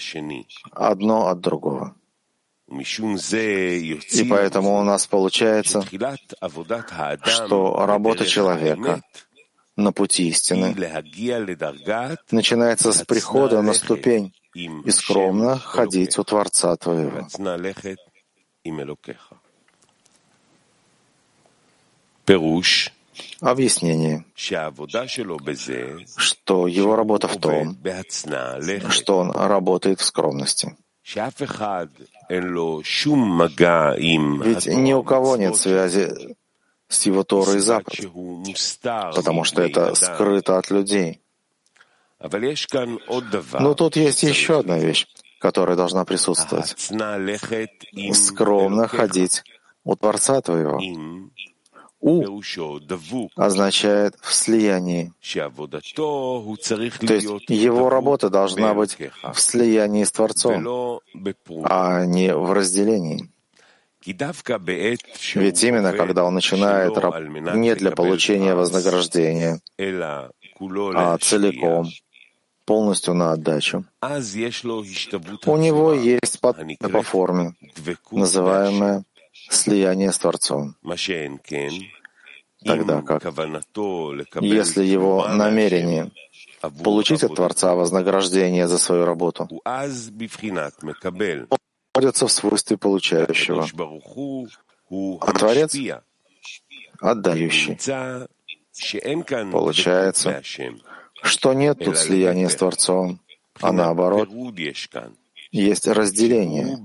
одно 0.71 1.27
от 1.27 1.39
другого. 1.41 1.95
И 2.67 4.27
поэтому 4.29 4.79
у 4.79 4.83
нас 4.83 5.07
получается, 5.07 5.83
что 7.25 7.85
работа 7.85 8.25
человека 8.25 9.01
на 9.75 9.91
пути 9.91 10.27
истины 10.29 10.75
начинается 12.31 12.91
с 12.91 13.05
прихода 13.05 13.61
на 13.61 13.73
ступень 13.73 14.33
и 14.53 14.91
скромно 14.91 15.57
ходить 15.57 16.17
у 16.17 16.23
Творца 16.23 16.75
твоего. 16.75 17.27
Объяснение, 23.41 24.25
что 26.17 26.67
его 26.67 26.95
работа 26.95 27.27
в 27.27 27.37
том, 27.37 27.77
что 28.89 29.17
он 29.17 29.31
работает 29.31 29.99
в 29.99 30.03
скромности. 30.03 30.77
Ведь 34.43 34.67
ни 34.67 34.93
у 34.93 35.03
кого 35.03 35.37
нет 35.37 35.55
связи 35.55 36.35
с 36.87 37.05
его 37.05 37.23
Торой 37.23 37.57
и 37.57 37.59
заповедь, 37.59 38.09
потому 39.15 39.43
что 39.43 39.61
это 39.61 39.95
скрыто 39.95 40.57
от 40.57 40.69
людей. 40.69 41.21
Но 42.19 43.73
тут 43.75 43.95
есть 43.95 44.23
еще 44.23 44.59
одна 44.59 44.77
вещь, 44.77 45.07
которая 45.39 45.77
должна 45.77 46.03
присутствовать. 46.05 46.75
Скромно 48.13 48.87
ходить 48.87 49.43
у 49.83 49.95
Творца 49.95 50.41
твоего. 50.41 50.79
У 52.01 52.41
означает 53.35 54.15
в 54.21 54.33
слиянии. 54.33 55.11
То 55.21 57.13
есть 57.13 57.27
его 57.49 57.89
работа 57.89 58.29
должна 58.29 58.73
быть 58.73 58.97
в 59.33 59.39
слиянии 59.39 60.03
с 60.05 60.11
Творцом, 60.11 61.01
а 61.63 62.05
не 62.05 62.33
в 62.33 62.53
разделении. 62.53 63.29
Ведь 65.35 65.63
именно 65.63 65.91
когда 65.91 66.23
он 66.23 66.33
начинает 66.35 66.95
не 67.53 67.75
для 67.75 67.91
получения 67.91 68.55
вознаграждения, 68.55 69.59
а 69.77 71.17
целиком, 71.17 71.89
полностью 72.69 73.15
на 73.15 73.31
отдачу, 73.31 73.83
у 75.45 75.57
него 75.57 75.93
есть 75.93 76.39
подпись 76.39 76.77
по 76.77 77.01
форме, 77.01 77.55
называемое 78.11 79.05
слияние 79.49 80.11
с 80.11 80.19
Творцом. 80.19 80.75
Тогда 82.63 83.01
как, 83.01 83.23
если 84.41 84.85
его 84.85 85.27
намерение 85.29 86.11
получить 86.83 87.23
от 87.23 87.33
Творца 87.33 87.73
вознаграждение 87.73 88.67
за 88.67 88.77
свою 88.77 89.05
работу, 89.05 89.49
находится 91.95 92.27
в 92.27 92.31
свойстве 92.31 92.77
получающего, 92.77 93.65
а 95.21 95.31
Творец— 95.33 95.75
отдающий. 97.01 97.77
Получается, 99.51 100.41
что 101.21 101.53
нет 101.53 101.79
тут 101.83 101.97
слияния 101.97 102.49
с 102.49 102.55
Творцом, 102.55 103.19
а 103.61 103.71
наоборот, 103.71 104.29
есть 105.51 105.87
разделение, 105.87 106.77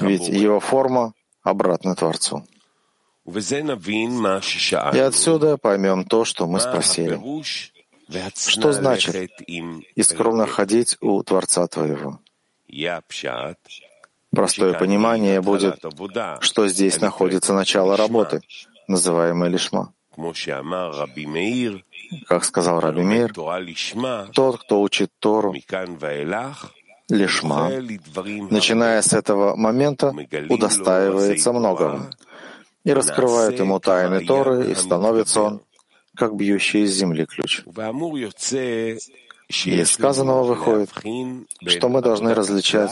ведь 0.00 0.28
его 0.28 0.60
форма 0.60 1.14
обратна 1.42 1.94
Творцу. 1.94 2.44
И 4.94 4.98
отсюда 4.98 5.58
поймем 5.58 6.04
то, 6.04 6.24
что 6.24 6.46
мы 6.46 6.60
спросили. 6.60 7.20
Что 8.34 8.72
значит 8.72 9.30
и 9.46 10.02
скромно 10.02 10.46
ходить 10.46 10.96
у 11.00 11.22
Творца 11.22 11.66
твоего? 11.66 12.20
Простое 14.30 14.74
понимание 14.78 15.40
будет, 15.40 15.84
что 16.40 16.68
здесь 16.68 17.00
находится 17.00 17.52
начало 17.52 17.96
работы, 17.96 18.40
называемой 18.86 19.50
лишма. 19.50 19.92
Как 22.26 22.44
сказал 22.44 22.80
Раби 22.80 23.02
Мир, 23.02 23.32
тот, 24.32 24.60
кто 24.62 24.80
учит 24.80 25.10
Тору, 25.18 25.54
лишма, 27.08 27.70
начиная 28.50 29.02
с 29.02 29.12
этого 29.12 29.56
момента, 29.56 30.14
удостаивается 30.48 31.52
многого 31.52 32.10
и 32.84 32.92
раскрывает 32.92 33.58
ему 33.58 33.80
тайны 33.80 34.24
Торы, 34.24 34.70
и 34.70 34.74
становится 34.74 35.42
он, 35.42 35.60
как 36.16 36.34
бьющий 36.34 36.84
из 36.84 36.94
земли 36.94 37.26
ключ. 37.26 37.62
И 39.64 39.80
из 39.80 39.90
сказанного 39.92 40.42
выходит, 40.44 40.90
что 41.66 41.88
мы 41.88 42.02
должны 42.02 42.34
различать 42.34 42.90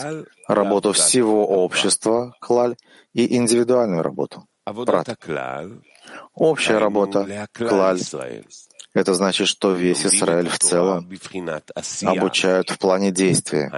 работу 0.49 0.93
всего 0.93 1.47
общества, 1.47 2.35
клаль, 2.41 2.77
и 3.13 3.37
индивидуальную 3.37 4.03
работу, 4.03 4.47
брат. 4.67 5.09
Общая 6.35 6.79
работа, 6.79 7.49
клаль, 7.53 8.01
это 8.97 9.13
значит, 9.13 9.47
что 9.47 9.73
весь 9.73 10.07
Израиль 10.07 10.49
в 10.49 10.59
целом 10.59 11.07
обучают 12.03 12.71
в 12.71 12.79
плане 12.79 13.11
действия. 13.11 13.69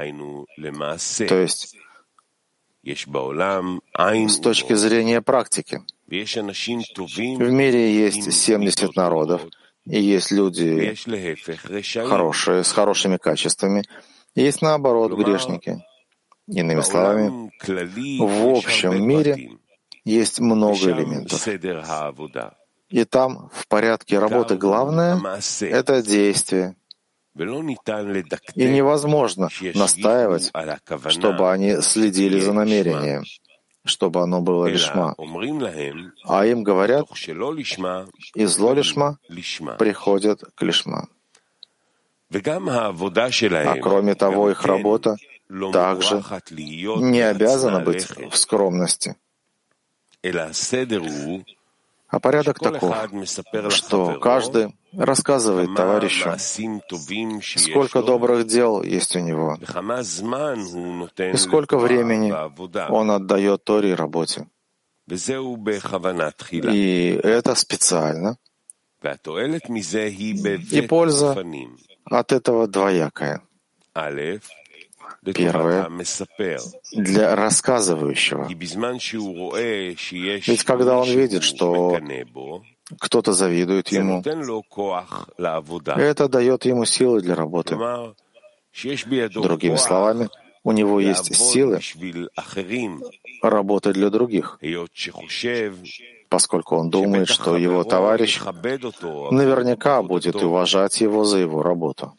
То 1.26 1.40
есть 1.40 1.76
с 2.85 4.38
точки 4.40 4.74
зрения 4.74 5.20
практики. 5.20 5.81
В 6.07 7.50
мире 7.50 7.92
есть 7.94 8.33
70 8.33 8.94
народов, 8.94 9.42
и 9.87 10.00
есть 10.00 10.31
люди 10.31 10.94
хорошие, 12.07 12.62
с 12.62 12.70
хорошими 12.70 13.16
качествами, 13.16 13.83
и 14.37 14.42
есть 14.42 14.62
наоборот 14.62 15.12
грешники. 15.18 15.83
Иными 16.46 16.81
словами, 16.83 17.50
в 18.20 18.57
общем 18.57 19.04
мире 19.04 19.50
есть 20.04 20.38
много 20.38 20.78
элементов. 20.92 21.44
И 22.88 23.05
там, 23.05 23.51
в 23.53 23.66
порядке 23.68 24.18
работы, 24.18 24.57
главное— 24.57 25.20
это 25.61 26.03
действие. 26.03 26.77
И 27.35 28.68
невозможно 28.68 29.48
настаивать, 29.74 30.51
чтобы 31.09 31.53
они 31.53 31.81
следили 31.83 32.40
за 32.40 32.53
намерением 32.53 33.24
чтобы 33.88 34.22
оно 34.22 34.40
было 34.40 34.66
лишма. 34.66 35.14
А 36.24 36.46
им 36.46 36.62
говорят, 36.62 37.07
из 38.35 38.51
зло 38.51 38.74
лишма 38.74 39.18
приходят 39.79 40.44
к 40.55 40.62
лишма. 40.62 41.09
А 42.31 43.77
кроме 43.81 44.14
того, 44.14 44.51
их 44.51 44.64
работа 44.64 45.16
также 45.72 46.22
не 46.98 47.20
обязана 47.20 47.81
быть 47.81 48.07
в 48.31 48.37
скромности. 48.37 49.16
А 52.10 52.20
порядок 52.20 52.58
таков, 52.58 52.96
что 53.70 54.18
каждый 54.18 54.74
рассказывает 54.92 55.74
товарищу, 55.76 56.34
сколько 57.58 58.02
добрых 58.02 58.46
дел 58.46 58.82
есть 58.82 59.14
у 59.14 59.18
него, 59.18 59.58
и 61.32 61.36
сколько 61.36 61.76
времени 61.78 62.32
он 62.90 63.10
отдает 63.10 63.64
Торе 63.64 63.90
и 63.90 63.94
работе. 63.94 64.46
И 66.72 67.20
это 67.22 67.54
специально. 67.54 68.36
И 70.70 70.80
польза 70.88 71.36
от 72.04 72.32
этого 72.32 72.66
двоякая. 72.66 73.42
Первое— 75.24 75.90
для 76.92 77.36
рассказывающего. 77.36 78.48
Ведь 80.46 80.64
когда 80.64 80.98
он 80.98 81.08
видит, 81.08 81.42
что 81.42 81.98
кто-то 82.98 83.32
завидует 83.32 83.88
ему, 83.88 84.22
это 85.96 86.28
дает 86.28 86.64
ему 86.64 86.84
силы 86.84 87.20
для 87.20 87.34
работы. 87.34 87.76
Другими 89.34 89.76
словами, 89.76 90.28
у 90.64 90.72
него 90.72 91.00
есть 91.00 91.34
силы 91.34 91.80
работать 93.42 93.94
для 93.94 94.10
других, 94.10 94.58
поскольку 96.28 96.76
он 96.76 96.90
думает, 96.90 97.28
что 97.28 97.56
его 97.56 97.84
товарищ 97.84 98.40
наверняка 99.30 100.02
будет 100.02 100.36
уважать 100.36 101.00
его 101.00 101.24
за 101.24 101.38
его 101.38 101.62
работу. 101.62 102.14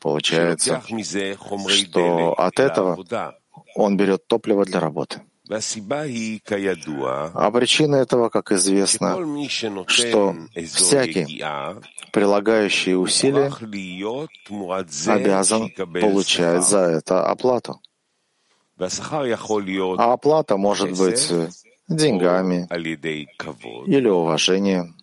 Получается, 0.00 0.82
что 1.68 2.34
от 2.34 2.60
этого 2.60 3.04
он 3.74 3.96
берет 3.96 4.26
топливо 4.26 4.64
для 4.64 4.80
работы. 4.80 5.22
А 5.50 7.50
причина 7.50 7.96
этого, 7.96 8.28
как 8.28 8.52
известно, 8.52 9.16
что 9.86 10.36
всякий, 10.54 11.42
прилагающий 12.12 12.94
усилия, 12.94 13.50
обязан 15.06 15.70
получать 16.00 16.64
за 16.64 16.80
это 16.80 17.26
оплату. 17.26 17.80
А 18.78 20.12
оплата 20.12 20.56
может 20.58 20.98
быть 20.98 21.32
деньгами 21.88 22.68
или 23.86 24.08
уважением. 24.08 24.94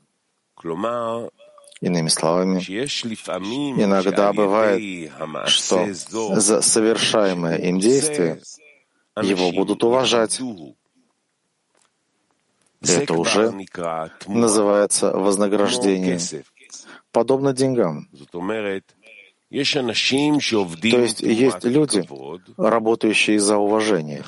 Иными 1.81 2.07
словами, 2.07 2.59
иногда 2.59 4.31
бывает, 4.31 5.11
что 5.47 5.88
за 5.93 6.61
совершаемое 6.61 7.57
им 7.57 7.79
действие 7.79 8.41
его 9.21 9.51
будут 9.51 9.83
уважать. 9.83 10.41
Это 12.81 13.13
уже 13.13 13.53
называется 14.27 15.11
вознаграждение, 15.11 16.19
подобно 17.11 17.51
деньгам. 17.53 18.07
То 19.49 19.61
есть 21.01 21.21
есть 21.21 21.63
люди, 21.63 22.03
работающие 22.57 23.39
за 23.39 23.57
уважение. 23.57 24.23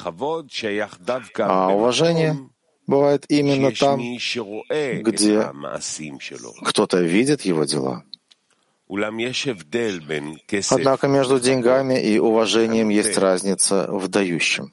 А 1.39 1.67
уважение 1.73 2.37
бывает 2.87 3.25
именно 3.27 3.71
там, 3.71 3.99
где 5.03 5.51
кто-то 6.65 7.01
видит 7.01 7.41
его 7.41 7.65
дела. 7.65 8.03
Однако 10.69 11.07
между 11.07 11.39
деньгами 11.39 12.01
и 12.01 12.17
уважением 12.17 12.89
есть 12.89 13.17
разница 13.17 13.87
в 13.91 14.07
дающем. 14.07 14.71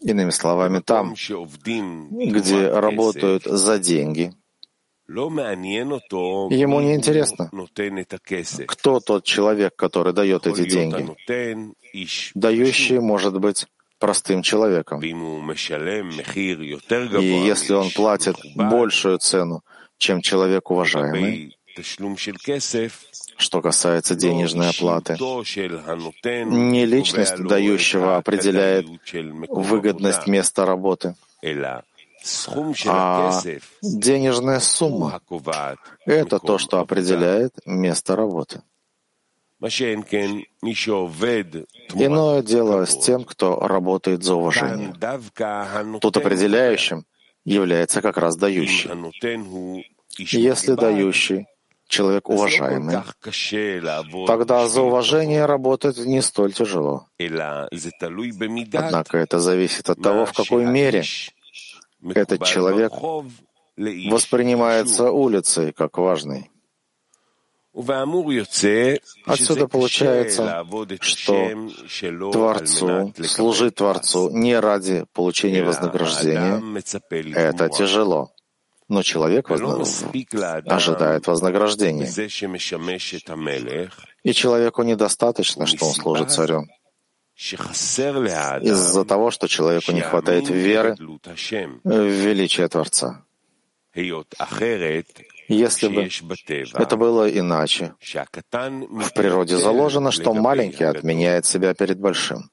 Иными 0.00 0.30
словами, 0.30 0.80
там, 0.80 1.14
где 1.14 2.70
работают 2.70 3.44
за 3.44 3.78
деньги, 3.78 4.32
ему 5.06 6.80
не 6.80 6.94
интересно, 6.94 7.50
кто 8.66 9.00
тот 9.00 9.24
человек, 9.24 9.76
который 9.76 10.14
дает 10.14 10.46
эти 10.46 10.66
деньги. 10.66 11.14
Дающий 12.34 13.00
может 13.00 13.38
быть 13.38 13.66
простым 14.00 14.42
человеком. 14.42 15.00
И 15.00 15.08
если 17.52 17.74
он 17.74 17.90
платит 17.90 18.36
большую 18.56 19.18
цену, 19.18 19.62
чем 19.98 20.22
человек 20.22 20.70
уважаемый, 20.70 21.56
что 23.36 23.62
касается 23.62 24.14
денежной 24.16 24.70
оплаты, 24.70 25.16
не 25.16 26.86
личность 26.86 27.36
дающего 27.36 28.16
определяет 28.16 28.86
выгодность 29.48 30.26
места 30.26 30.66
работы, 30.66 31.14
а 32.86 33.40
денежная 33.82 34.60
сумма— 34.60 35.20
это 36.06 36.38
то, 36.38 36.58
что 36.58 36.80
определяет 36.80 37.54
место 37.64 38.16
работы. 38.16 38.62
Иное 41.94 42.42
дело 42.42 42.86
с 42.86 42.98
тем, 42.98 43.24
кто 43.24 43.60
работает 43.60 44.22
за 44.22 44.34
уважение. 44.34 44.94
Тут 46.00 46.16
определяющим 46.16 47.04
является 47.44 48.00
как 48.00 48.16
раз 48.16 48.36
дающий. 48.36 48.90
Если 50.18 50.74
дающий 50.74 51.46
человек 51.88 52.28
уважаемый, 52.28 52.96
тогда 54.26 54.66
за 54.68 54.82
уважение 54.82 55.44
работать 55.44 55.98
не 55.98 56.22
столь 56.22 56.52
тяжело. 56.52 57.06
Однако 58.72 59.18
это 59.18 59.40
зависит 59.40 59.90
от 59.90 60.00
того, 60.02 60.24
в 60.24 60.32
какой 60.32 60.64
мере 60.64 61.04
этот 62.14 62.44
человек 62.44 62.92
воспринимается 63.76 65.10
улицей 65.10 65.72
как 65.72 65.98
важный. 65.98 66.49
Отсюда 69.26 69.68
получается, 69.68 70.66
что 71.00 71.34
Творцу, 72.32 73.14
служить 73.24 73.74
Творцу 73.76 74.30
не 74.30 74.58
ради 74.58 75.04
получения 75.12 75.62
вознаграждения— 75.62 76.60
это 77.36 77.68
тяжело. 77.68 78.32
Но 78.88 79.02
человек 79.04 79.50
ожидает 80.66 81.26
вознаграждения. 81.28 82.06
И 84.24 84.32
человеку 84.32 84.82
недостаточно, 84.82 85.64
что 85.66 85.86
он 85.86 85.94
служит 85.94 86.32
царю. 86.32 86.66
Из-за 88.64 89.04
того, 89.04 89.30
что 89.30 89.46
человеку 89.46 89.92
не 89.92 90.00
хватает 90.00 90.48
веры 90.50 90.96
в 91.84 91.88
величие 91.88 92.68
Творца. 92.68 93.24
Если 95.50 95.88
бы 95.88 96.08
это 96.74 96.96
было 96.96 97.28
иначе, 97.28 97.94
в 98.00 99.12
природе 99.14 99.56
заложено, 99.56 100.12
что 100.12 100.32
маленький 100.32 100.84
отменяет 100.84 101.44
себя 101.44 101.74
перед 101.74 101.98
большим. 101.98 102.48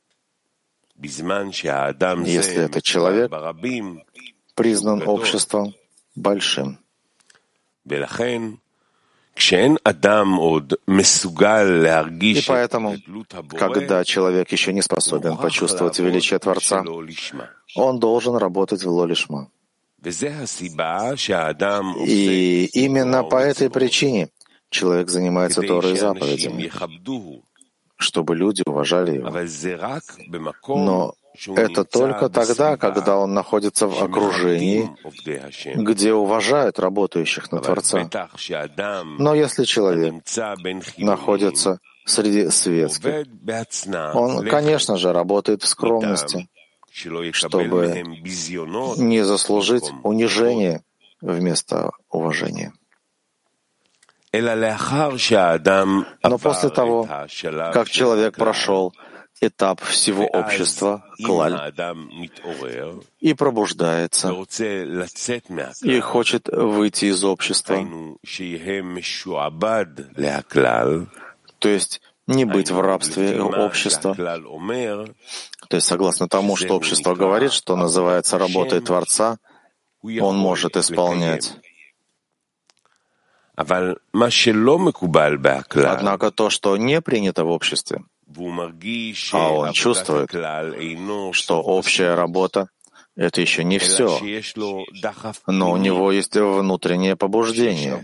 Если 0.95 2.57
этот 2.57 2.83
человек 2.83 3.31
признан 4.55 5.07
обществом 5.07 5.75
большим. 6.15 6.79
И 7.85 8.03
поэтому, 12.47 12.95
когда 13.51 14.03
человек 14.03 14.51
еще 14.51 14.73
не 14.73 14.81
способен 14.81 15.37
почувствовать 15.37 15.99
величие 15.99 16.39
Творца, 16.39 16.83
он 17.75 17.99
должен 17.99 18.37
работать 18.37 18.83
в 18.83 18.89
лолишма. 18.89 19.51
И 22.05 22.65
именно 22.73 23.23
по 23.23 23.37
этой 23.37 23.69
причине 23.69 24.29
человек 24.69 25.09
занимается 25.09 25.61
Торой 25.61 25.93
и 25.93 25.97
заповедями, 25.97 26.71
чтобы 27.97 28.35
люди 28.35 28.63
уважали 28.65 29.15
его. 29.17 29.31
Но 30.67 31.13
это 31.55 31.83
только 31.83 32.29
тогда, 32.29 32.77
когда 32.77 33.17
он 33.17 33.33
находится 33.33 33.87
в 33.87 34.01
окружении, 34.03 34.89
где 35.75 36.13
уважают 36.13 36.79
работающих 36.79 37.51
на 37.51 37.59
Творца. 37.59 38.09
Но 39.19 39.35
если 39.35 39.63
человек 39.65 40.23
находится 40.97 41.79
среди 42.05 42.49
светских, 42.49 43.25
он, 44.13 44.47
конечно 44.47 44.97
же, 44.97 45.11
работает 45.11 45.63
в 45.63 45.67
скромности, 45.67 46.47
чтобы 47.33 48.03
не 48.97 49.23
заслужить 49.23 49.91
унижение 50.03 50.83
вместо 51.21 51.91
уважения. 52.09 52.73
Но 54.33 56.37
после 56.37 56.69
того, 56.69 57.07
как 57.73 57.89
человек 57.89 58.35
прошел 58.35 58.93
этап 59.39 59.81
всего 59.81 60.25
общества, 60.25 61.05
клаль, 61.23 61.73
и 63.19 63.33
пробуждается, 63.33 64.35
и 65.83 65.99
хочет 65.99 66.49
выйти 66.49 67.05
из 67.05 67.23
общества, 67.23 67.87
то 71.59 71.69
есть 71.69 72.01
не 72.27 72.45
быть 72.45 72.71
в 72.71 72.79
рабстве 72.79 73.41
общества. 73.41 74.13
То 74.15 75.75
есть, 75.77 75.87
согласно 75.87 76.27
тому, 76.27 76.55
что 76.55 76.75
общество 76.75 77.15
говорит, 77.15 77.51
что 77.51 77.75
называется 77.75 78.37
работой 78.37 78.81
Творца, 78.81 79.37
он 80.03 80.37
может 80.37 80.77
исполнять. 80.77 81.55
Однако 85.75 86.31
то, 86.31 86.49
что 86.49 86.77
не 86.77 87.01
принято 87.01 87.43
в 87.43 87.49
обществе, 87.49 88.03
а 89.31 89.51
он 89.51 89.71
чувствует, 89.73 90.29
что 91.33 91.61
общая 91.61 92.13
работа 92.13 92.69
Это 93.17 93.41
еще 93.41 93.63
не 93.63 93.79
все, 93.79 94.19
но 95.47 95.71
у 95.71 95.77
него 95.77 96.11
есть 96.11 96.35
внутреннее 96.35 97.15
побуждение, 97.15 97.95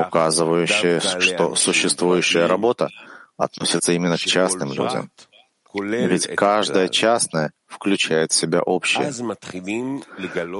указывающее, 0.00 1.00
что 1.00 1.56
существующая 1.56 2.46
работа 2.46 2.88
относится 3.36 3.92
именно 3.92 4.16
к 4.16 4.20
частным 4.20 4.72
людям. 4.72 5.10
Ведь 5.74 6.28
каждое 6.36 6.88
частное 6.88 7.52
включает 7.66 8.30
в 8.30 8.36
себя 8.36 8.62
общее. 8.62 9.12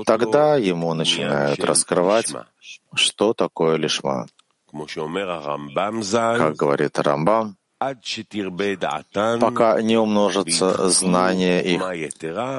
Тогда 0.04 0.56
ему 0.56 0.92
начинают 0.94 1.62
раскрывать, 1.62 2.34
что 2.94 3.32
такое 3.32 3.76
лишма. 3.76 4.26
Как 4.72 6.56
говорит 6.56 6.98
Рамбам, 6.98 7.56
пока 9.40 9.82
не 9.82 9.96
умножатся 9.98 10.88
знания 10.88 11.60
их 11.60 11.82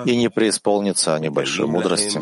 и 0.05 0.15
не 0.15 0.29
преисполнится 0.29 1.15
они 1.15 1.29
большой 1.29 1.67
мудрости, 1.67 2.19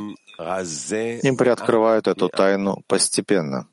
им 1.25 1.37
приоткрывают 1.37 2.07
эту 2.07 2.29
тайну 2.29 2.81
постепенно, 2.87 3.67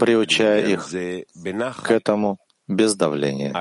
приучая 0.00 0.66
их 0.66 0.88
к 1.82 1.90
этому 1.90 2.38
без 2.68 2.96
давления, 2.96 3.52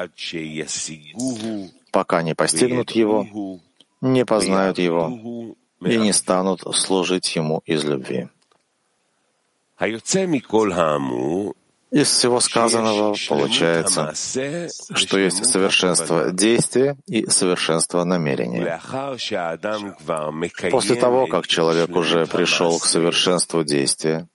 пока 1.92 2.24
не 2.24 2.34
постигнут 2.34 2.92
его, 2.92 3.60
не 4.02 4.26
познают 4.26 4.80
его 4.80 5.56
и 5.82 5.98
не 5.98 6.14
станут 6.14 6.62
служить 6.76 7.36
ему 7.36 7.62
из 7.66 7.84
любви. 7.84 8.28
Из 11.96 12.12
всего 12.12 12.42
сказанного 12.42 13.16
получается, 13.30 14.14
что 14.14 15.18
есть 15.18 15.46
совершенство 15.46 16.30
действия 16.30 16.98
и 17.08 17.26
совершенство 17.30 18.04
намерения. 18.04 18.82
После 20.72 20.96
того, 20.96 21.28
как 21.28 21.48
человек 21.48 21.96
уже 21.96 22.26
пришел 22.26 22.78
к 22.80 22.86
совершенству 22.86 23.64
действия, 23.64 24.28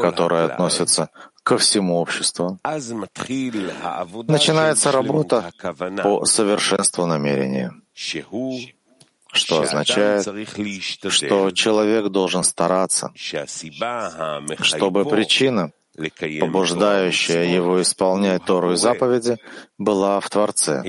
которое 0.00 0.46
относится 0.46 1.10
ко 1.42 1.58
всему 1.58 1.98
обществу, 1.98 2.58
начинается 4.26 4.90
работа 4.90 5.52
по 6.02 6.24
совершенству 6.24 7.04
намерения 7.04 7.74
что 9.38 9.62
означает, 9.62 10.26
что 11.08 11.50
человек 11.52 12.08
должен 12.08 12.44
стараться, 12.44 13.12
чтобы 14.60 15.04
причина, 15.04 15.70
побуждающая 16.40 17.44
его 17.44 17.82
исполнять 17.82 18.44
Тору 18.44 18.72
и 18.72 18.76
заповеди, 18.76 19.38
была 19.78 20.20
в 20.20 20.28
Творце. 20.28 20.82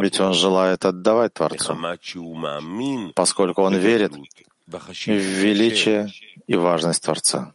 Ведь 0.00 0.20
он 0.20 0.34
желает 0.34 0.84
отдавать 0.84 1.34
Творцу, 1.34 1.76
поскольку 3.14 3.62
он 3.62 3.76
верит 3.76 4.12
в 4.66 5.08
величие 5.08 6.12
и 6.46 6.56
важность 6.56 7.02
Творца. 7.02 7.52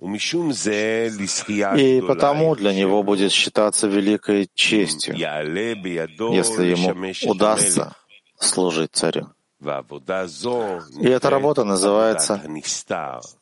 И 0.00 2.02
потому 2.06 2.56
для 2.56 2.74
него 2.74 3.02
будет 3.02 3.32
считаться 3.32 3.86
великой 3.86 4.50
честью, 4.54 5.14
если 5.14 6.66
ему 6.66 7.30
удастся 7.30 7.96
служить 8.44 8.92
царю. 8.92 9.28
И 9.60 11.08
эта 11.08 11.30
работа 11.30 11.64
называется 11.64 12.40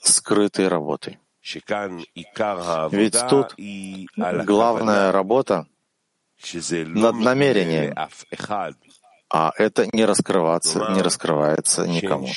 скрытой 0.00 0.68
работой. 0.68 1.18
Ведь 2.92 3.18
тут 3.28 3.54
главная 4.44 5.12
работа 5.12 5.66
над 6.86 7.16
намерением, 7.16 7.94
а 9.34 9.50
это 9.56 9.88
не 9.92 10.04
раскрываться, 10.04 10.90
не 10.90 11.02
раскрывается 11.02 11.86
никому. 11.88 12.28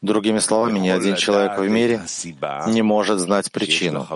Другими 0.00 0.38
словами, 0.38 0.78
ни 0.78 0.88
один 0.88 1.16
человек 1.16 1.58
в 1.58 1.68
мире 1.68 2.00
не 2.68 2.82
может 2.82 3.20
знать 3.20 3.52
причину. 3.52 4.06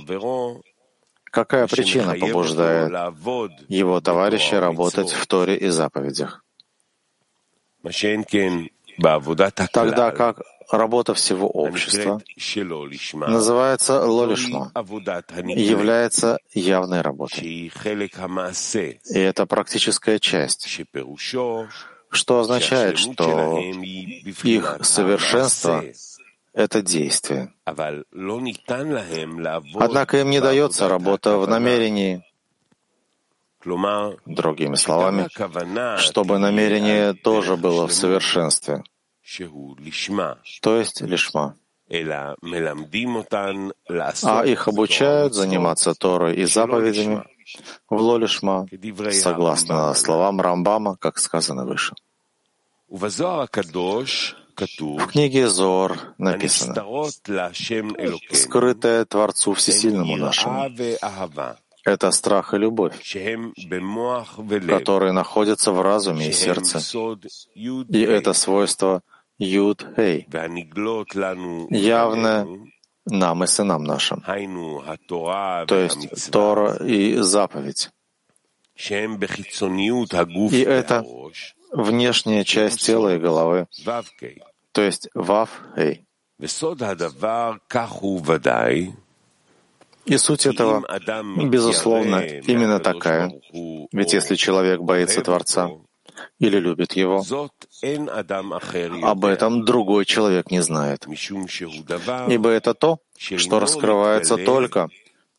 Какая 1.30 1.66
причина 1.66 2.14
побуждает 2.14 2.90
его 3.68 4.00
товарища 4.00 4.60
работать 4.60 5.12
в 5.12 5.26
Торе 5.26 5.56
и 5.56 5.68
заповедях? 5.68 6.42
Тогда 9.72 10.10
как 10.10 10.42
работа 10.70 11.14
всего 11.14 11.48
общества 11.48 12.20
называется 13.26 14.04
лолишма, 14.04 14.72
является 14.74 16.38
явной 16.52 17.00
работой. 17.00 17.44
И 17.44 19.18
это 19.18 19.46
практическая 19.46 20.18
часть, 20.18 20.68
что 22.10 22.40
означает, 22.40 22.98
что 22.98 23.58
их 24.42 24.78
совершенство— 24.82 25.84
это 26.54 26.82
действие. 26.82 27.52
Однако 29.74 30.18
им 30.20 30.30
не 30.30 30.40
дается 30.40 30.88
работа 30.88 31.38
в 31.38 31.46
намерении, 31.48 32.24
Другими 33.64 34.76
словами, 34.76 35.28
чтобы 35.98 36.38
намерение 36.38 37.12
тоже 37.12 37.56
было 37.56 37.86
в 37.86 37.92
совершенстве, 37.92 38.82
то 40.62 40.76
есть 40.76 41.00
лишма. 41.00 41.56
А 41.90 42.34
их 44.44 44.68
обучают 44.68 45.34
заниматься 45.34 45.94
Торой 45.94 46.36
и 46.36 46.44
заповедями 46.44 47.24
в 47.88 48.00
Лолишма, 48.00 48.66
согласно 49.12 49.94
словам 49.94 50.40
Рамбама, 50.40 50.96
как 50.96 51.18
сказано 51.18 51.64
выше. 51.64 51.94
В 52.88 53.10
книге 55.06 55.48
Зор 55.48 55.98
написано. 56.18 56.74
«Скрытое 58.32 59.04
Творцу 59.04 59.54
Всесильному 59.54 60.16
нашему» 60.16 60.70
это 61.88 62.10
страх 62.10 62.54
и 62.54 62.58
любовь, 62.58 62.94
которые 64.68 65.12
находятся 65.12 65.72
в 65.72 65.80
разуме 65.80 66.28
и 66.28 66.32
сердце. 66.32 66.78
И 67.56 68.00
это 68.00 68.32
свойство 68.32 69.02
Юд 69.38 69.86
Хей, 69.96 70.26
явное 71.70 72.46
нам 73.06 73.44
и 73.44 73.46
сынам 73.46 73.84
нашим, 73.84 74.22
то 74.26 75.76
есть 75.76 76.30
Тора 76.30 76.76
и 76.84 77.16
заповедь. 77.16 77.90
И 80.50 80.60
это 80.60 81.04
внешняя 81.72 82.44
часть 82.44 82.84
тела 82.84 83.14
и 83.14 83.18
головы, 83.18 83.66
то 84.72 84.82
есть 84.82 85.08
Вав 85.14 85.50
Хей. 85.76 86.04
И 90.08 90.16
суть 90.16 90.46
этого, 90.46 90.82
безусловно, 91.48 92.24
именно 92.24 92.80
такая. 92.80 93.30
Ведь 93.92 94.12
если 94.12 94.34
человек 94.36 94.80
боится 94.80 95.20
Творца 95.22 95.70
или 96.38 96.58
любит 96.58 96.94
Его, 96.94 97.24
об 99.02 99.24
этом 99.24 99.64
другой 99.64 100.04
человек 100.04 100.50
не 100.50 100.60
знает. 100.62 101.06
Ибо 101.06 102.50
это 102.50 102.74
то, 102.74 102.98
что 103.16 103.60
раскрывается 103.60 104.36
только 104.36 104.88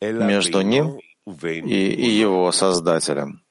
между 0.00 0.60
ним 0.62 0.98
и 1.26 2.08
Его 2.08 2.50
Создателем. 2.52 3.42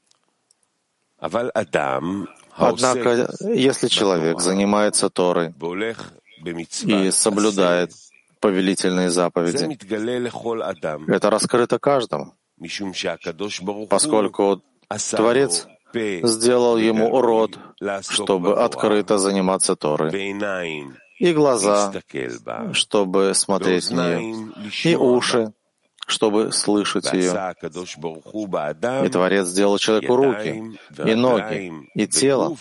Однако, 2.56 3.30
если 3.42 3.88
человек 3.88 4.40
занимается 4.40 5.10
Торой 5.10 5.54
и 6.84 7.12
соблюдает 7.12 7.92
повелительные 8.40 9.10
заповеди. 9.10 9.78
Это 11.08 11.30
раскрыто 11.30 11.80
каждому, 11.80 12.34
поскольку 13.90 14.62
Творец 15.12 15.68
сделал 15.94 16.78
ему 16.78 17.22
рот, 17.22 17.60
чтобы 18.10 18.62
открыто 18.62 19.18
заниматься 19.18 19.76
Торой, 19.76 20.12
и 21.20 21.34
глаза, 21.34 21.92
чтобы 22.74 23.34
смотреть 23.34 23.92
на 23.92 24.16
нее, 24.16 24.52
и 24.84 24.96
уши, 24.96 25.52
чтобы 26.08 26.52
слышать 26.52 27.12
ее. 27.14 27.32
И 29.06 29.10
Творец 29.10 29.48
сделал 29.48 29.78
человеку 29.78 30.16
руки, 30.16 30.80
и 31.06 31.16
ноги, 31.16 31.74
и 31.94 32.08
тело, 32.08 32.56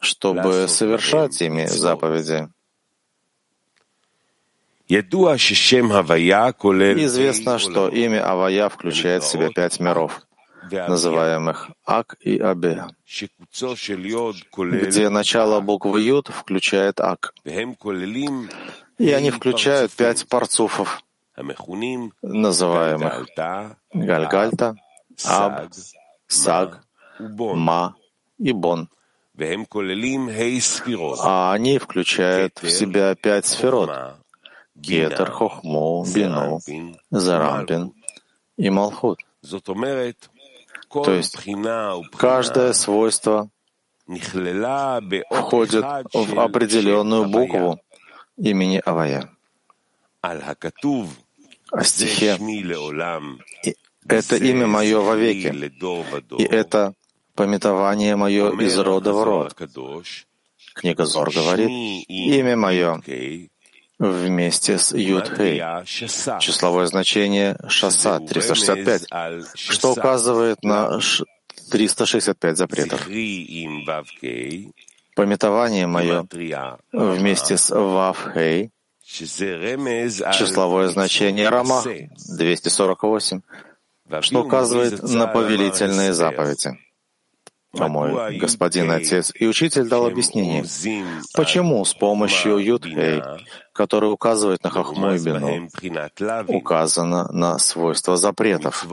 чтобы 0.00 0.66
совершать 0.68 1.42
ими 1.42 1.66
заповеди. 1.66 2.48
Известно, 7.04 7.58
что 7.58 7.88
имя 7.88 8.26
Авая 8.26 8.68
включает 8.70 9.22
в 9.22 9.26
себя 9.26 9.50
пять 9.50 9.80
миров, 9.80 10.22
называемых 10.70 11.70
Ак 11.84 12.16
и 12.20 12.38
Абе, 12.38 12.86
где 14.86 15.08
начало 15.10 15.60
буквы 15.60 16.00
Юд 16.00 16.28
включает 16.28 17.00
Ак. 17.00 17.34
И 18.98 19.12
они 19.12 19.30
включают 19.30 19.92
пять 19.92 20.26
парцуфов, 20.26 21.02
называемых 22.22 23.26
Гальгальта, 23.92 24.76
Аб, 25.24 25.70
Саг, 26.26 26.80
Ма 27.18 27.94
и 28.38 28.52
Бон. 28.52 28.88
А 31.20 31.52
они 31.52 31.78
включают 31.78 32.58
в 32.62 32.70
себя 32.70 33.14
пять 33.14 33.46
сферот— 33.46 33.90
Кетер, 34.82 35.30
Хохму, 35.30 36.04
Бину, 36.04 36.60
Зарампин 37.10 37.92
и 38.56 38.70
Малхут. 38.70 39.20
То 40.90 41.12
есть 41.12 41.36
каждое 42.16 42.72
свойство 42.72 43.50
входит 45.30 45.84
в 46.12 46.40
определенную 46.40 47.26
букву 47.26 47.80
имени 48.36 48.80
Авая. 48.84 49.30
О 50.22 51.84
стихе 51.84 52.38
«Это 54.08 54.36
имя 54.36 54.66
мое 54.66 55.00
вовеки, 55.00 55.48
и 56.38 56.44
это 56.44 56.94
пометование 57.34 58.16
мое 58.16 58.50
из 58.58 58.78
рода 58.78 59.12
в 59.12 59.22
род». 59.22 59.54
Книга 60.74 61.04
Зор 61.04 61.30
говорит 61.30 61.68
«Имя 62.08 62.56
мое 62.56 63.02
вместе 63.98 64.78
с 64.78 64.92
Юдхей. 64.92 65.60
Числовое 66.40 66.86
значение 66.86 67.56
Шаса 67.68 68.20
365, 68.20 69.06
что 69.54 69.92
указывает 69.92 70.62
на 70.62 71.00
365 71.70 72.56
запретов. 72.56 73.06
Пометование 75.14 75.86
мое 75.86 76.26
вместе 76.92 77.56
с 77.56 77.70
Вавхей, 77.74 78.70
числовое 79.04 80.88
значение 80.88 81.48
Рамах 81.48 81.86
248, 82.28 83.40
что 84.20 84.42
указывает 84.44 85.02
на 85.02 85.26
повелительные 85.26 86.12
заповеди. 86.12 86.78
А 87.78 87.88
мой 87.88 88.36
господин 88.36 88.90
отец 88.90 89.32
и 89.34 89.46
учитель 89.46 89.88
дал 89.88 90.06
объяснение, 90.06 90.64
почему 91.34 91.84
с 91.84 91.94
помощью 91.94 92.58
Юдхей, 92.58 93.22
который 93.72 94.12
указывает 94.12 94.62
на 94.64 94.70
Хахму 94.70 95.16
Бину, 95.18 95.68
указано 96.48 97.30
на 97.32 97.58
свойства 97.58 98.16
запретов, 98.16 98.86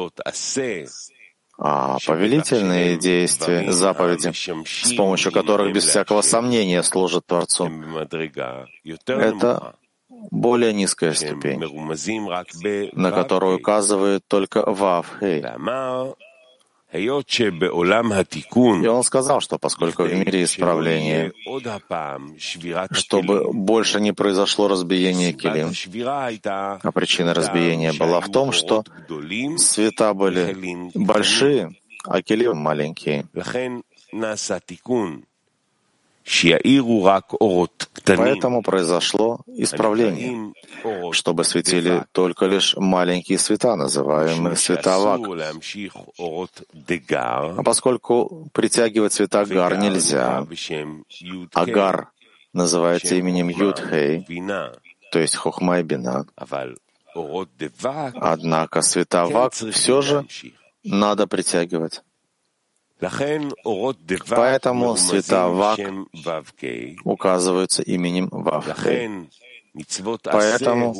а 1.57 1.97
повелительные 2.05 2.97
действия, 2.97 3.71
заповеди, 3.71 4.31
с 4.33 4.93
помощью 4.93 5.31
которых 5.31 5.73
без 5.73 5.85
всякого 5.85 6.21
сомнения 6.21 6.83
служат 6.83 7.25
Творцу, 7.27 7.69
это 9.07 9.75
более 10.31 10.73
низкая 10.73 11.13
ступень, 11.13 11.59
на 12.93 13.11
которую 13.11 13.57
указывает 13.57 14.23
только 14.27 14.63
Вавхей. 14.65 15.43
И 18.83 18.87
он 18.87 19.03
сказал, 19.03 19.41
что 19.41 19.57
поскольку 19.57 20.03
в 20.03 20.13
мире 20.13 20.43
исправления, 20.43 21.31
чтобы 22.91 23.51
больше 23.51 23.99
не 23.99 24.13
произошло 24.13 24.67
разбиение 24.67 25.33
килим, 25.33 25.71
а 26.83 26.91
причина 26.91 27.33
разбиения 27.33 27.93
была 27.93 28.19
в 28.19 28.31
том, 28.31 28.51
что 28.51 28.83
света 29.57 30.13
были 30.13 30.55
большие, 30.95 31.75
а 32.05 32.21
килим 32.21 32.57
маленькие. 32.57 33.25
Поэтому 38.05 38.63
произошло 38.63 39.41
исправление, 39.45 40.53
чтобы 41.11 41.43
светили 41.43 42.03
только 42.11 42.45
лишь 42.45 42.75
маленькие 42.75 43.37
света, 43.37 43.75
называемые 43.75 44.55
световак. 44.55 45.21
А 47.57 47.63
поскольку 47.63 48.49
притягивать 48.53 49.13
света 49.13 49.45
гар 49.45 49.77
нельзя, 49.77 50.45
а 51.53 51.65
гар 51.65 52.09
называется 52.53 53.15
именем 53.15 53.49
Юдхей, 53.49 54.25
то 55.11 55.19
есть 55.19 55.35
Хохма 55.35 55.79
и 55.79 55.83
Бина, 55.83 56.25
однако 58.15 58.81
световак 58.81 59.53
все 59.53 60.01
же 60.01 60.25
надо 60.83 61.27
притягивать. 61.27 62.01
Поэтому 62.99 64.95
света 64.95 65.47
Вак 65.47 65.79
указываются 67.03 67.81
именем 67.83 68.29
Вавхей. 68.31 69.29
Поэтому 70.23 70.95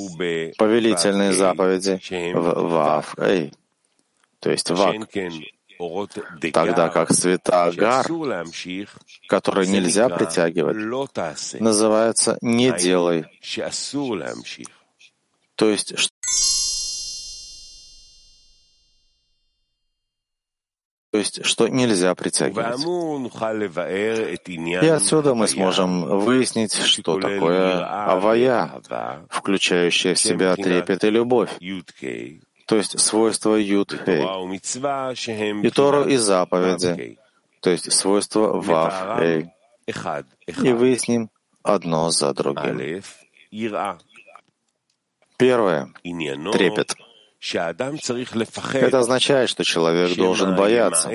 повелительные 0.58 1.32
заповеди 1.34 2.02
в 2.34 2.70
Вавхей, 2.70 3.54
то 4.40 4.52
есть 4.52 4.70
Вак, 4.72 4.96
тогда 6.52 6.90
как 6.90 7.14
цвета 7.14 7.72
Гар, 7.72 8.06
которые 9.28 9.68
нельзя 9.70 10.10
притягивать, 10.10 10.78
называется 11.62 12.38
«не 12.42 12.72
делай». 12.78 13.26
То 15.56 15.70
есть, 15.70 15.94
то 21.16 21.20
есть 21.20 21.46
что 21.46 21.70
нельзя 21.70 22.14
притягивать. 22.14 22.78
И 24.84 24.88
отсюда 24.88 25.34
мы 25.34 25.48
сможем 25.48 26.20
выяснить, 26.20 26.76
что 26.76 27.18
такое 27.18 27.86
авая, 27.86 28.82
включающая 29.30 30.14
в 30.16 30.20
себя 30.20 30.56
трепет 30.58 31.06
и 31.06 31.10
любовь, 31.10 31.52
то 32.66 32.76
есть 32.76 33.00
свойства 33.00 33.56
юд-хей, 33.56 34.26
и 35.64 35.70
Тору 35.70 36.04
и 36.04 36.18
заповеди, 36.18 37.18
то 37.62 37.70
есть 37.70 37.90
свойства 37.94 38.60
вав-хей. 38.60 39.52
И 39.88 40.74
выясним 40.74 41.30
одно 41.64 42.10
за 42.12 42.34
другим. 42.34 43.02
Первое— 45.38 45.94
трепет. 46.04 46.96
Это 47.54 49.00
означает, 49.00 49.50
что 49.50 49.64
человек 49.64 50.16
должен 50.18 50.56
бояться, 50.56 51.12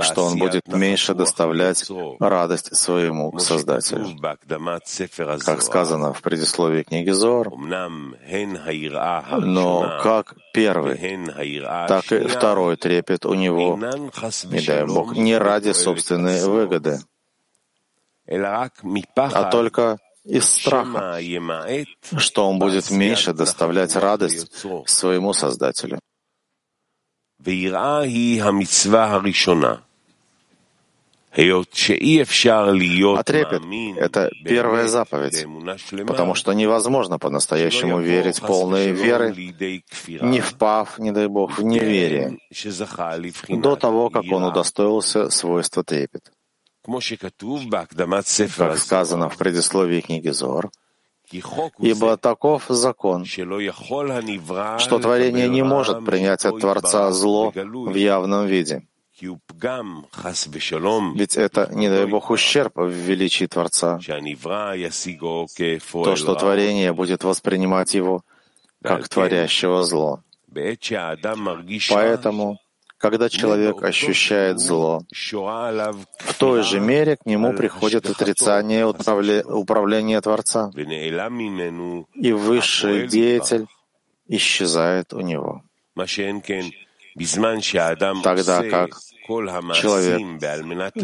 что 0.00 0.24
он 0.24 0.38
будет 0.38 0.68
меньше 0.68 1.14
доставлять 1.14 1.90
радость 2.20 2.76
своему 2.76 3.36
Создателю. 3.38 4.16
Как 5.44 5.62
сказано 5.62 6.12
в 6.12 6.22
предисловии 6.22 6.82
книги 6.84 7.10
Зор, 7.10 7.52
но 9.40 10.00
как 10.02 10.34
первый, 10.52 10.96
так 11.88 12.12
и 12.12 12.26
второй 12.28 12.76
трепет 12.76 13.26
у 13.26 13.34
него, 13.34 13.76
не 13.76 14.60
дай 14.66 14.86
Бог, 14.86 15.16
не 15.16 15.36
ради 15.36 15.72
собственной 15.72 16.44
выгоды, 16.44 17.00
а 18.28 19.50
только 19.50 19.98
из 20.30 20.48
страха, 20.48 21.18
что 22.16 22.48
он 22.48 22.58
будет 22.58 22.90
меньше 22.90 23.32
доставлять 23.32 23.96
радость 23.96 24.64
своему 24.86 25.32
Создателю. 25.32 25.98
А 33.16 33.22
трепет— 33.22 33.62
это 33.96 34.30
первая 34.44 34.88
заповедь, 34.88 35.46
потому 36.06 36.34
что 36.34 36.52
невозможно 36.52 37.18
по-настоящему 37.18 38.00
верить 38.00 38.40
полной 38.40 38.90
веры, 38.90 39.32
не 40.22 40.40
впав, 40.40 40.98
не 40.98 41.12
дай 41.12 41.28
Бог, 41.28 41.58
в 41.58 41.62
неверие, 41.62 42.38
до 43.48 43.76
того, 43.76 44.10
как 44.10 44.24
он 44.30 44.44
удостоился 44.44 45.30
свойства 45.30 45.84
трепет. 45.84 46.32
Как 48.56 48.78
сказано 48.78 49.28
в 49.28 49.36
предисловии 49.36 50.00
книги 50.00 50.30
Зор, 50.30 50.70
Ибо 51.78 52.16
таков 52.16 52.64
закон, 52.68 53.24
что 53.24 54.98
творение 54.98 55.48
не 55.48 55.62
может 55.62 56.04
принять 56.04 56.44
от 56.44 56.60
Творца 56.60 57.12
зло 57.12 57.52
в 57.54 57.94
явном 57.94 58.46
виде. 58.46 58.82
Ведь 61.14 61.36
это, 61.36 61.70
не 61.72 61.88
дай 61.88 62.06
Бог, 62.06 62.30
ущерб 62.30 62.76
в 62.76 62.88
величии 62.88 63.46
Творца. 63.46 64.00
То, 65.92 66.16
что 66.16 66.34
творение 66.34 66.92
будет 66.92 67.24
воспринимать 67.24 67.94
его 67.94 68.24
как 68.82 69.08
творящего 69.08 69.82
зло. 69.84 70.22
Поэтому 71.90 72.58
когда 73.00 73.28
человек 73.30 73.82
ощущает 73.82 74.60
зло, 74.60 75.02
в 75.10 76.34
той 76.38 76.62
же 76.62 76.80
мере 76.80 77.16
к 77.16 77.24
нему 77.24 77.54
приходит 77.54 78.08
отрицание 78.08 78.86
управления 78.86 80.20
Творца, 80.20 80.70
и 82.14 82.32
высший 82.32 83.08
деятель 83.08 83.66
исчезает 84.28 85.14
у 85.14 85.20
него. 85.20 85.62
Тогда 88.22 88.62
как 88.68 88.90
человек 89.74 90.20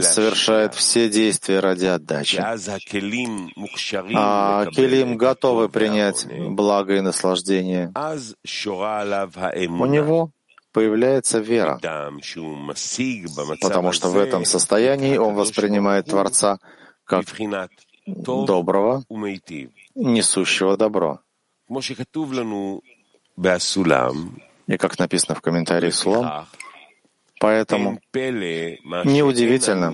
совершает 0.03 0.75
все 0.75 1.09
действия 1.09 1.61
ради 1.61 1.87
отдачи, 1.87 2.39
а 4.15 4.67
келим 4.67 5.17
готовы 5.17 5.69
принять 5.69 6.27
благо 6.51 6.97
и 6.97 7.01
наслаждение, 7.01 7.93
у 9.69 9.87
него 9.87 10.31
появляется 10.77 11.39
вера, 11.39 11.81
потому 13.63 13.93
что 13.93 14.11
в 14.11 14.19
этом 14.19 14.45
состоянии 14.45 15.17
он 15.17 15.35
воспринимает 15.35 16.05
Творца 16.05 16.59
как 17.05 17.25
доброго, 18.07 19.03
несущего 19.95 20.77
добро. 20.77 21.21
И 24.67 24.77
как 24.77 24.99
написано 24.99 25.35
в 25.35 25.41
комментарии 25.41 25.89
Сулам, 25.89 26.47
поэтому 27.41 27.99
неудивительно, 29.05 29.89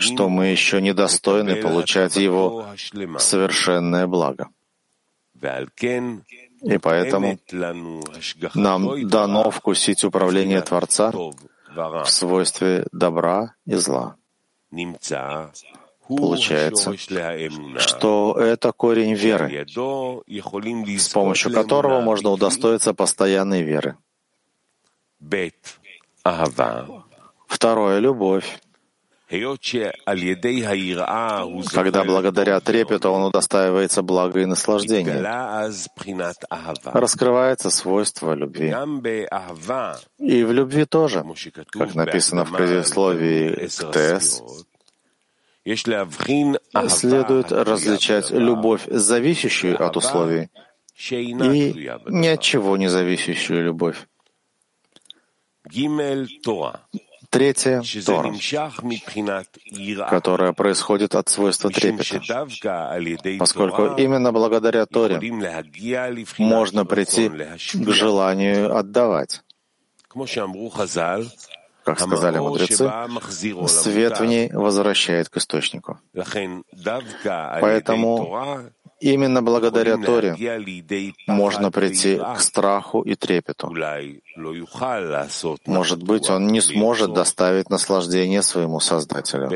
что 0.00 0.28
мы 0.28 0.46
еще 0.46 0.80
недостойны 0.80 1.56
получать 1.56 2.14
его 2.14 2.68
совершенное 3.18 4.06
благо. 4.06 4.48
И 6.62 6.78
поэтому 6.78 7.38
нам 8.54 9.08
дано 9.08 9.50
вкусить 9.50 10.04
управление 10.04 10.60
Творца 10.60 11.12
в 11.12 12.06
свойстве 12.06 12.86
добра 12.92 13.54
и 13.66 13.74
зла. 13.74 14.16
Получается, 16.08 16.94
что 17.78 18.36
это 18.38 18.72
корень 18.72 19.14
веры, 19.14 19.66
с 19.66 21.08
помощью 21.08 21.52
которого 21.52 22.00
можно 22.00 22.30
удостоиться 22.30 22.92
постоянной 22.92 23.62
веры. 23.62 23.96
Второе— 27.46 27.98
любовь. 28.00 28.60
Когда 31.72 32.04
благодаря 32.04 32.60
трепету 32.60 33.10
он 33.10 33.22
удостаивается 33.22 34.02
блага 34.02 34.40
и 34.40 34.44
наслаждения, 34.44 35.22
раскрывается 36.84 37.70
свойство 37.70 38.34
любви. 38.34 38.74
И 40.18 40.44
в 40.44 40.52
любви 40.52 40.84
тоже, 40.84 41.24
как 41.70 41.94
написано 41.94 42.44
в 42.44 42.52
предисловии 42.52 43.68
к 43.68 43.92
ТС, 43.92 44.42
следует 46.88 47.52
различать 47.52 48.30
любовь, 48.30 48.82
зависящую 48.86 49.82
от 49.82 49.96
условий, 49.96 50.50
и 51.08 51.32
ни 51.32 52.26
от 52.26 52.40
чего 52.42 52.76
не 52.76 52.88
зависящую 52.88 53.64
любовь. 53.64 54.06
Третье— 57.32 57.82
Тора, 58.06 58.30
которая 60.10 60.52
происходит 60.52 61.14
от 61.14 61.30
свойства 61.30 61.70
трепета, 61.70 62.20
поскольку 63.38 63.94
именно 63.96 64.32
благодаря 64.32 64.84
Торе 64.84 65.18
можно 66.38 66.84
прийти 66.84 67.30
к 67.30 67.90
желанию 67.90 68.76
отдавать. 68.76 69.40
Как 71.84 72.00
сказали 72.00 72.38
мудрецы, 72.38 72.92
свет 73.66 74.20
в 74.20 74.24
ней 74.26 74.52
возвращает 74.52 75.30
к 75.30 75.38
источнику. 75.38 75.98
Поэтому 77.60 78.70
Именно 79.02 79.42
благодаря 79.42 79.96
Торе 79.96 80.36
можно 81.26 81.72
прийти 81.72 82.16
к 82.18 82.40
страху 82.40 83.02
и 83.02 83.16
трепету. 83.16 83.74
Может 85.66 86.02
быть, 86.04 86.30
он 86.30 86.46
не 86.46 86.60
сможет 86.60 87.12
доставить 87.12 87.68
наслаждение 87.68 88.42
своему 88.42 88.78
Создателю. 88.78 89.50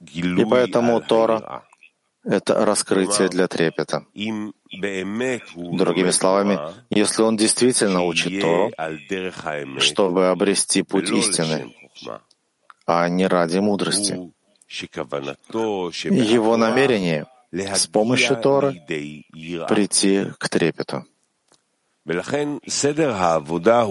И 0.00 0.44
поэтому 0.44 1.02
Тора— 1.02 1.62
это 2.24 2.64
раскрытие 2.64 3.28
для 3.28 3.46
трепета. 3.46 4.06
Другими 4.14 6.10
словами, 6.12 6.58
если 6.88 7.22
он 7.22 7.36
действительно 7.36 8.04
учит 8.04 8.40
Тору, 8.40 8.70
чтобы 9.80 10.28
обрести 10.28 10.82
путь 10.82 11.10
истины, 11.10 11.74
а 12.86 13.08
не 13.10 13.26
ради 13.26 13.58
мудрости, 13.58 14.32
его 16.10 16.56
намерение 16.56 17.26
с 17.54 17.86
помощью 17.86 18.36
Торы 18.36 18.74
прийти 19.68 20.26
к 20.38 20.48
трепету. 20.48 21.04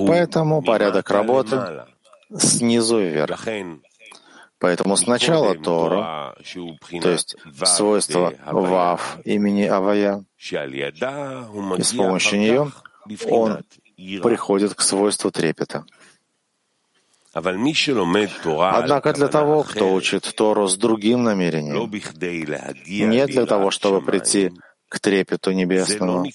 Поэтому 0.07 0.61
порядок 0.61 1.09
работы 1.09 1.86
снизу 2.38 2.99
вверх. 2.99 3.47
Поэтому 4.59 4.95
сначала 4.95 5.55
Тора, 5.55 6.36
то 7.01 7.09
есть 7.09 7.36
свойство 7.66 8.34
Вав 8.45 9.18
имени 9.26 9.64
Авая, 9.64 10.24
и 10.39 11.84
с 11.84 11.93
помощью 11.93 12.39
нее 12.39 12.72
он 13.30 13.64
приходит 14.22 14.74
к 14.76 14.82
свойству 14.82 15.32
трепета. 15.32 15.86
Однако 17.34 19.13
для 19.13 19.27
того, 19.27 19.63
кто 19.63 19.93
учит 19.93 20.31
Тору 20.36 20.67
с 20.67 20.77
другим 20.77 21.23
намерением, 21.23 21.89
не 22.88 23.25
для 23.25 23.45
того, 23.45 23.71
чтобы 23.71 24.01
прийти 24.01 24.51
к 24.88 24.99
трепету 24.99 25.51
небесному, 25.51 26.25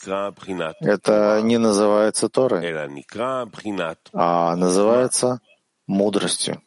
это 0.81 1.41
не 1.43 1.59
называется 1.59 2.29
Торой, 2.29 2.75
а 4.13 4.57
называется 4.57 5.41
мудростью. 5.87 6.61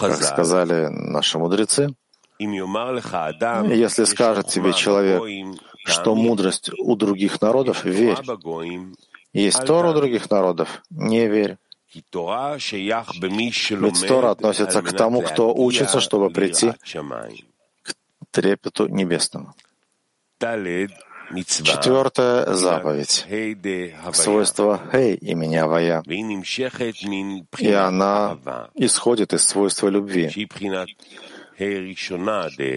Как 0.00 0.22
сказали 0.22 0.88
наши 0.88 1.38
мудрецы, 1.38 1.94
если 2.40 4.04
скажет 4.04 4.48
тебе 4.48 4.72
человек, 4.72 5.22
что 5.84 6.14
мудрость 6.16 6.70
у 6.78 6.96
других 6.96 7.40
народов, 7.40 7.84
верь. 7.84 8.18
Есть 9.32 9.64
Тора 9.64 9.90
у 9.90 9.94
других 9.94 10.28
народов, 10.30 10.82
не 10.90 11.28
верь. 11.28 11.56
Ведь 11.92 12.10
Тора 14.06 14.30
относится 14.30 14.82
к 14.82 14.92
тому, 14.92 15.22
кто 15.22 15.54
учится, 15.54 16.00
чтобы 16.00 16.30
прийти 16.30 16.72
к 17.82 17.94
трепету 18.30 18.86
небесному. 18.86 19.54
Четвертая 21.62 22.54
заповедь— 22.54 23.26
свойство 24.12 24.80
«Хей» 24.90 25.14
имени 25.14 25.56
Авая, 25.56 26.02
и 27.58 27.72
она 27.72 28.38
исходит 28.74 29.32
из 29.32 29.44
свойства 29.44 29.88
любви. 29.88 30.28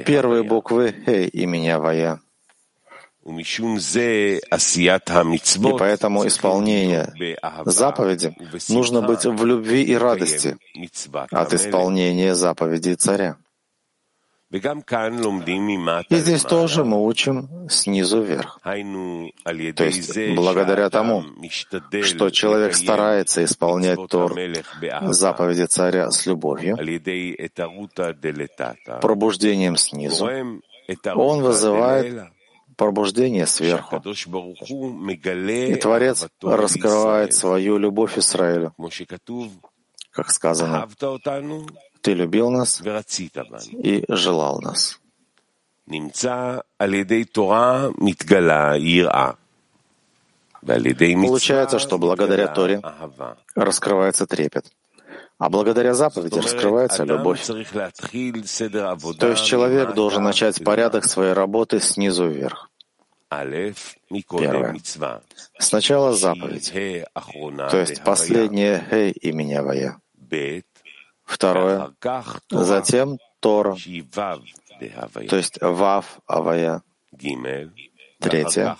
Первые 0.05 0.43
буквы 0.43 0.93
«Хей» 1.05 1.27
имени 1.29 1.69
Авая— 1.69 2.19
и 3.25 4.41
поэтому 5.77 6.27
исполнение 6.27 7.13
заповеди 7.65 8.35
нужно 8.69 9.01
быть 9.01 9.25
в 9.25 9.45
любви 9.45 9.83
и 9.83 9.95
радости 9.95 10.57
от 11.31 11.53
исполнения 11.53 12.35
заповедей 12.35 12.95
царя. 12.95 13.37
И 14.51 16.17
здесь 16.17 16.43
тоже 16.43 16.83
мы 16.83 17.03
учим 17.03 17.67
снизу 17.69 18.21
вверх. 18.21 18.59
То 18.63 19.83
есть 19.83 20.15
благодаря 20.35 20.91
тому, 20.91 21.23
что 22.03 22.29
человек 22.29 22.75
старается 22.75 23.43
исполнять 23.43 23.97
Тор, 24.09 24.35
заповеди 25.05 25.63
царя 25.63 26.11
с 26.11 26.27
любовью, 26.27 26.77
пробуждением 29.01 29.77
снизу, 29.77 30.29
он 31.15 31.41
вызывает 31.41 32.27
пробуждение 32.75 33.45
сверху. 33.47 33.97
И 33.97 35.75
Творец 35.75 36.27
раскрывает 36.41 37.33
свою 37.33 37.77
любовь 37.77 38.17
Израилю. 38.17 38.73
Как 40.11 40.29
сказано, 40.31 40.87
«Ты 42.01 42.13
любил 42.13 42.51
нас 42.51 42.81
и 42.81 44.05
желал 44.07 44.61
нас». 44.61 44.99
Получается, 50.65 51.79
что 51.79 51.97
благодаря 51.97 52.47
Торе 52.47 52.81
раскрывается 53.55 54.25
трепет, 54.25 54.71
а 55.43 55.49
благодаря 55.49 55.93
заповеди 55.93 56.39
раскрывается 56.39 57.03
любовь. 57.03 57.45
То 57.45 59.27
есть 59.27 59.43
человек 59.43 59.93
должен 59.93 60.23
начать 60.23 60.63
порядок 60.63 61.03
своей 61.03 61.33
работы 61.33 61.81
снизу 61.81 62.29
вверх. 62.29 62.69
Первое. 63.29 64.79
Сначала 65.59 66.13
заповедь, 66.13 66.71
то 66.71 67.77
есть 67.77 68.03
последнее 68.05 68.87
«Хей» 68.89 69.11
имени 69.11 69.55
Авая. 69.55 69.99
Второе. 71.25 71.91
Затем 72.49 73.17
Тора, 73.41 73.75
то 75.29 75.35
есть 75.35 75.61
Вав 75.61 76.19
Авая. 76.25 76.83
Третье. 78.19 78.77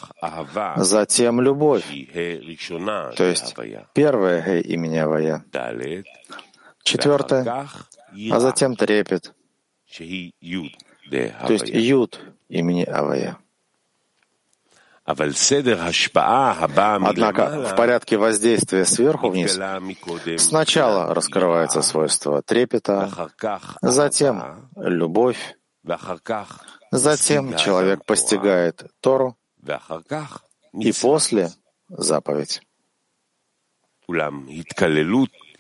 Затем 0.77 1.41
любовь, 1.41 1.83
то 2.13 3.23
есть 3.25 3.53
первое 3.93 4.41
«Хей» 4.41 4.61
имени 4.61 4.97
Авая. 4.97 5.43
Четвертое. 6.83 7.67
А 8.31 8.39
затем 8.39 8.75
трепет, 8.75 9.33
то 9.87 11.53
есть 11.53 11.69
Юд 11.69 12.19
имени 12.49 12.83
Авая. 12.83 13.37
Однако 15.05 15.27
в 17.71 17.75
порядке 17.75 18.17
воздействия 18.17 18.85
сверху 18.85 19.29
вниз 19.29 19.59
сначала 20.37 21.13
раскрывается 21.13 21.81
свойство 21.81 22.41
трепета, 22.41 23.29
затем 23.81 24.69
любовь, 24.77 25.57
затем 26.91 27.57
человек 27.57 28.05
постигает 28.05 28.85
Тору, 29.01 29.37
и 30.73 30.93
после— 30.93 31.51
заповедь. 31.89 32.61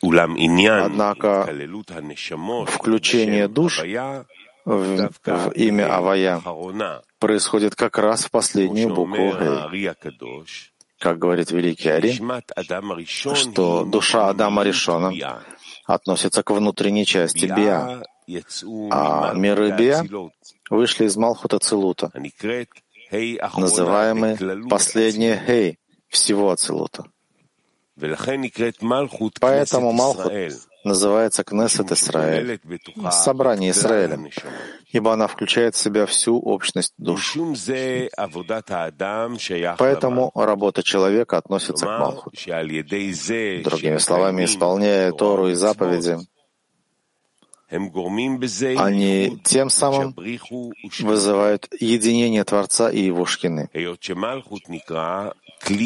Однако 0.03 1.47
включение 2.67 3.47
душ 3.47 3.81
в, 4.65 5.09
в 5.25 5.51
имя 5.55 5.95
Авая 5.95 6.41
происходит 7.19 7.75
как 7.75 7.97
раз 7.97 8.25
в 8.25 8.31
последнюю 8.31 8.93
букву 8.93 9.33
Гей. 9.71 9.89
Как 10.99 11.19
говорит 11.19 11.51
великий 11.51 11.89
Ари, 11.89 12.19
что 13.35 13.85
душа 13.85 14.29
Адама 14.29 14.63
Ришона 14.63 15.13
относится 15.85 16.43
к 16.43 16.51
внутренней 16.51 17.05
части 17.05 17.45
Биа, 17.45 18.03
а 18.91 19.33
миры 19.33 19.71
Биа 19.77 20.05
вышли 20.69 21.05
из 21.05 21.17
Малхута 21.17 21.59
Целута, 21.59 22.11
называемый 23.55 24.37
последний 24.69 25.35
Хей 25.45 25.79
всего 26.09 26.51
Ацелута. 26.51 27.05
Поэтому 29.39 29.91
Малхут 29.91 30.31
называется 30.83 31.43
Кнессет 31.43 31.91
Исраэль, 31.91 32.59
собрание 33.11 33.71
Израиля, 33.71 34.19
ибо 34.91 35.13
она 35.13 35.27
включает 35.27 35.75
в 35.75 35.77
себя 35.77 36.05
всю 36.05 36.39
общность 36.39 36.93
душ. 36.97 37.35
Поэтому 39.77 40.31
работа 40.35 40.83
человека 40.83 41.37
относится 41.37 41.85
к 41.85 41.99
Малхут. 41.99 42.33
Другими 43.63 43.97
словами, 43.99 44.45
исполняя 44.45 45.11
Тору 45.11 45.49
и 45.49 45.53
заповеди, 45.53 46.17
они 47.69 49.39
тем 49.43 49.69
самым 49.69 50.15
вызывают 50.99 51.67
единение 51.79 52.43
Творца 52.43 52.91
и 52.91 52.99
его 53.01 53.25
шкины. 53.25 53.69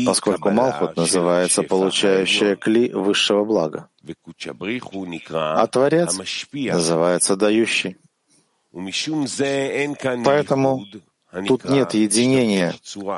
Поскольку 0.05 0.49
Малхут 0.49 0.95
называется 0.95 1.63
получающая 1.63 2.55
кли 2.55 2.89
высшего 2.91 3.43
блага, 3.43 3.89
а 5.31 5.67
Творец 5.67 6.17
называется 6.53 7.35
дающий. 7.35 7.97
Поэтому 10.23 10.85
тут 11.47 11.65
нет 11.65 11.93
единения, 11.93 12.73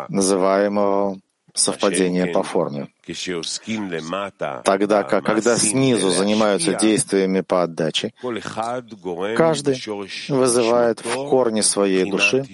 называемого 0.09 1.19
совпадение 1.53 2.27
по 2.27 2.43
форме. 2.43 2.89
Тогда 4.63 5.03
как, 5.03 5.25
когда 5.25 5.57
снизу 5.57 6.09
занимаются 6.11 6.73
действиями 6.75 7.41
по 7.41 7.63
отдаче, 7.63 8.13
каждый 9.35 9.81
вызывает 10.29 11.03
в 11.03 11.29
корне 11.29 11.63
своей 11.63 12.09
души 12.09 12.45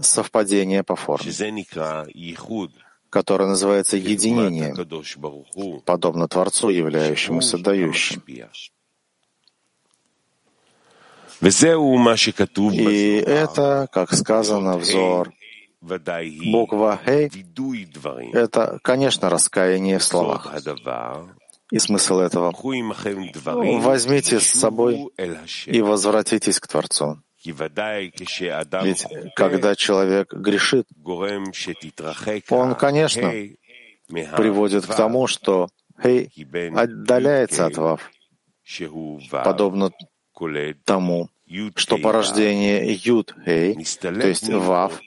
совпадение 0.00 0.82
по 0.82 0.96
форме, 0.96 1.32
которое 3.10 3.48
называется 3.48 3.96
единение, 3.96 4.74
подобно 5.84 6.28
Творцу, 6.28 6.68
являющемуся 6.68 7.58
дающим. 7.58 8.22
И 11.40 13.22
это, 13.26 13.88
как 13.92 14.12
сказано, 14.12 14.76
взор. 14.76 15.32
Буква 15.80 16.98
«Хей»— 17.04 17.30
это, 18.32 18.80
конечно, 18.82 19.30
раскаяние 19.30 19.98
в 19.98 20.02
словах. 20.02 20.52
И 21.70 21.78
смысл 21.78 22.18
этого— 22.18 22.52
возьмите 23.80 24.40
с 24.40 24.46
собой 24.48 25.08
и 25.66 25.80
возвратитесь 25.82 26.58
к 26.58 26.66
Творцу. 26.66 27.22
Ведь 27.44 29.06
когда 29.36 29.74
человек 29.76 30.32
грешит, 30.32 30.86
он, 32.48 32.74
конечно, 32.74 33.32
приводит 34.36 34.86
к 34.86 34.94
тому, 34.94 35.26
что 35.26 35.68
«Хей» 36.02 36.30
отдаляется 36.74 37.66
от 37.66 37.76
«Вав», 37.76 38.10
подобно 39.44 39.90
тому, 40.84 41.28
что 41.76 41.98
порождение 41.98 42.92
Юд 42.92 43.34
Хей, 43.44 43.74
то 44.00 44.28
есть 44.28 44.48
Вав, 44.48 45.00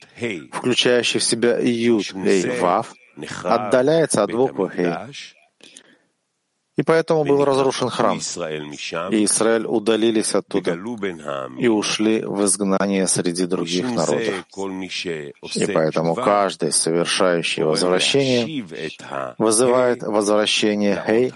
включающий 0.51 1.19
в 1.19 1.23
себя 1.23 1.59
Юд 1.59 2.05
Хей 2.05 2.59
Вав, 2.59 2.93
отдаляется 3.43 4.23
от 4.23 4.31
буквы 4.31 4.69
Хей. 4.69 4.93
И 6.77 6.83
поэтому 6.83 7.25
был 7.25 7.43
разрушен 7.43 7.89
храм. 7.89 8.17
И 8.17 9.25
Израиль 9.25 9.65
удалились 9.65 10.33
оттуда 10.33 10.77
и 11.59 11.67
ушли 11.67 12.21
в 12.21 12.45
изгнание 12.45 13.07
среди 13.07 13.45
других 13.45 13.91
народов. 13.91 14.45
И 15.55 15.65
поэтому 15.67 16.15
каждый, 16.15 16.71
совершающий 16.71 17.63
возвращение, 17.63 18.65
вызывает 19.37 20.03
возвращение 20.03 21.03
Хей 21.05 21.33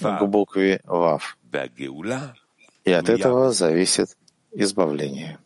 к 0.00 0.26
букве 0.26 0.80
Вав. 0.84 1.36
И 2.84 2.92
от 2.92 3.08
этого 3.08 3.52
зависит 3.52 4.16
избавление. 4.52 5.38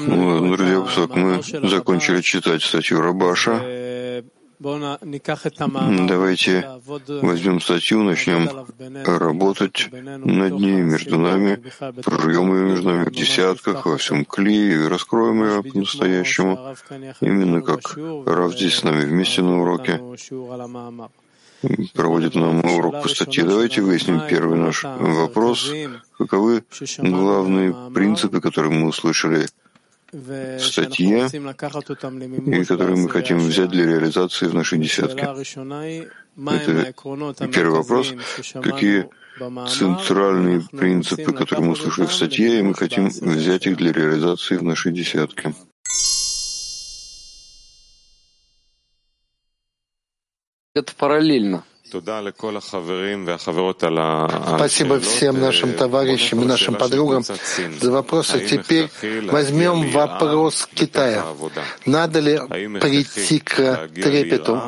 Друзья, 0.00 0.84
мы 1.16 1.42
закончили 1.68 2.20
читать 2.20 2.62
статью 2.62 3.00
Рабаша. 3.00 4.22
Давайте 4.60 5.24
возьмем 7.20 7.60
статью, 7.60 8.04
начнем 8.04 8.48
работать 9.04 9.88
над 9.90 10.52
ней 10.52 10.82
между 10.82 11.18
нами, 11.18 11.60
прожуем 12.04 12.54
ее 12.54 12.64
между 12.64 12.90
нами 12.90 13.06
в 13.06 13.12
десятках, 13.12 13.86
во 13.86 13.96
всем 13.96 14.24
кли 14.24 14.74
и 14.74 14.86
раскроем 14.86 15.42
ее 15.42 15.64
по-настоящему, 15.64 16.76
именно 17.20 17.60
как 17.60 17.98
Рав 18.24 18.54
здесь 18.54 18.76
с 18.76 18.84
нами 18.84 19.04
вместе 19.04 19.42
на 19.42 19.60
уроке 19.60 20.00
проводит 21.94 22.34
нам 22.34 22.64
урок 22.64 23.02
по 23.02 23.08
статье. 23.08 23.44
Давайте 23.44 23.82
выясним 23.82 24.22
первый 24.28 24.58
наш 24.58 24.84
вопрос. 24.84 25.70
Каковы 26.18 26.64
главные 26.98 27.74
принципы, 27.94 28.40
которые 28.40 28.72
мы 28.72 28.88
услышали 28.88 29.46
в 30.12 30.58
статье, 30.60 31.28
и 31.28 32.64
которые 32.64 32.96
мы 32.96 33.08
хотим 33.08 33.38
взять 33.38 33.70
для 33.70 33.84
реализации 33.86 34.46
в 34.46 34.54
нашей 34.54 34.78
десятке. 34.78 35.26
Это 36.36 37.48
первый 37.48 37.78
вопрос. 37.78 38.12
Какие 38.62 39.08
центральные 39.68 40.62
принципы, 40.70 41.32
которые 41.32 41.66
мы 41.66 41.72
услышали 41.72 42.06
в 42.06 42.12
статье, 42.12 42.60
и 42.60 42.62
мы 42.62 42.74
хотим 42.74 43.08
взять 43.08 43.66
их 43.66 43.76
для 43.76 43.92
реализации 43.92 44.56
в 44.56 44.62
нашей 44.62 44.92
десятке? 44.92 45.52
Это 50.74 50.92
параллельно. 50.96 51.62
Спасибо 54.56 54.98
всем 54.98 55.40
нашим 55.40 55.74
товарищам 55.74 56.42
и 56.42 56.44
нашим 56.44 56.74
подругам 56.74 57.22
за 57.22 57.92
вопросы. 57.92 58.44
Теперь 58.44 58.90
возьмем 59.30 59.92
вопрос 59.92 60.68
Китая. 60.74 61.24
Надо 61.86 62.18
ли 62.18 62.40
прийти 62.80 63.38
к 63.38 63.88
трепету? 63.94 64.60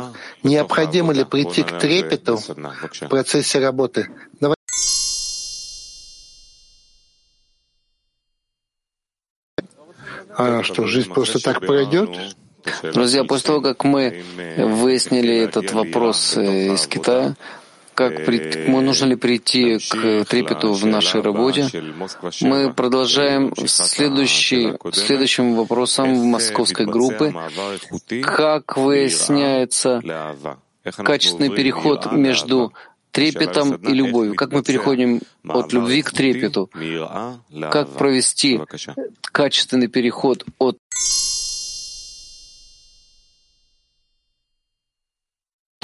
Необходимо 0.45 1.13
ли 1.13 1.25
прийти 1.25 1.65
к 1.65 1.77
трепету 1.79 2.37
в 2.37 3.09
процессе 3.09 3.59
работы? 3.59 4.09
Давай. 4.41 4.55
А 10.39 10.63
что, 10.63 10.87
жизнь 10.87 11.13
просто 11.13 11.41
так 11.41 11.67
пройдет? 11.67 12.37
Друзья, 12.83 13.25
после 13.25 13.47
того, 13.47 13.61
как 13.61 13.85
мы 13.85 14.25
выяснили 14.57 15.37
этот 15.37 15.73
вопрос 15.73 16.37
э, 16.37 16.75
из 16.75 16.87
Китая, 16.87 17.35
как 17.95 18.27
при... 18.27 18.69
нужно 18.69 19.07
ли 19.07 19.17
прийти 19.17 19.79
к 19.79 20.25
трепету 20.27 20.73
в 20.73 20.85
нашей 20.87 21.23
работе, 21.23 21.69
мы 22.43 22.73
продолжаем 22.73 23.55
следующий, 23.67 24.75
следующим 24.93 25.55
вопросом 25.55 26.11
московской 26.27 26.85
группы. 26.85 27.35
Как 28.23 28.77
выясняется 28.77 30.03
качественный 30.83 31.51
переход 31.51 32.13
между 32.13 32.73
трепетом 33.13 33.77
и 33.77 33.95
любовью. 33.95 34.35
Как 34.35 34.53
мы 34.53 34.63
переходим 34.63 35.23
от 35.49 35.73
любви 35.73 36.03
к 36.03 36.11
трепету? 36.11 36.71
Как 37.71 37.89
провести 37.91 38.61
качественный 39.23 39.89
переход 39.89 40.45
от 40.59 40.77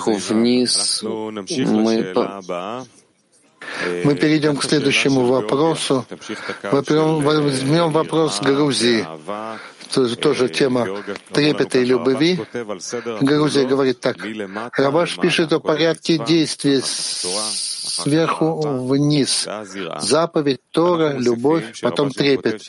вниз. 0.06 1.02
Мы 1.02 2.14
Мы 4.04 4.14
перейдем 4.16 4.56
к 4.56 4.64
следующему 4.64 5.24
вопросу. 5.26 6.04
Возьмем 6.70 7.90
вопрос 7.90 8.40
Грузии. 8.40 9.06
Тоже, 9.92 10.16
тоже 10.16 10.48
тема 10.48 10.86
трепета 11.32 11.78
и 11.78 11.84
любви. 11.84 12.40
Грузия 13.20 13.66
говорит 13.66 14.00
так. 14.00 14.16
Рабаш 14.76 15.18
пишет 15.18 15.52
о 15.52 15.60
порядке 15.60 16.18
действий 16.18 16.80
сверху 16.82 18.60
вниз. 18.86 19.48
Заповедь, 20.00 20.60
Тора, 20.70 21.12
любовь, 21.18 21.80
потом 21.80 22.10
трепет. 22.10 22.62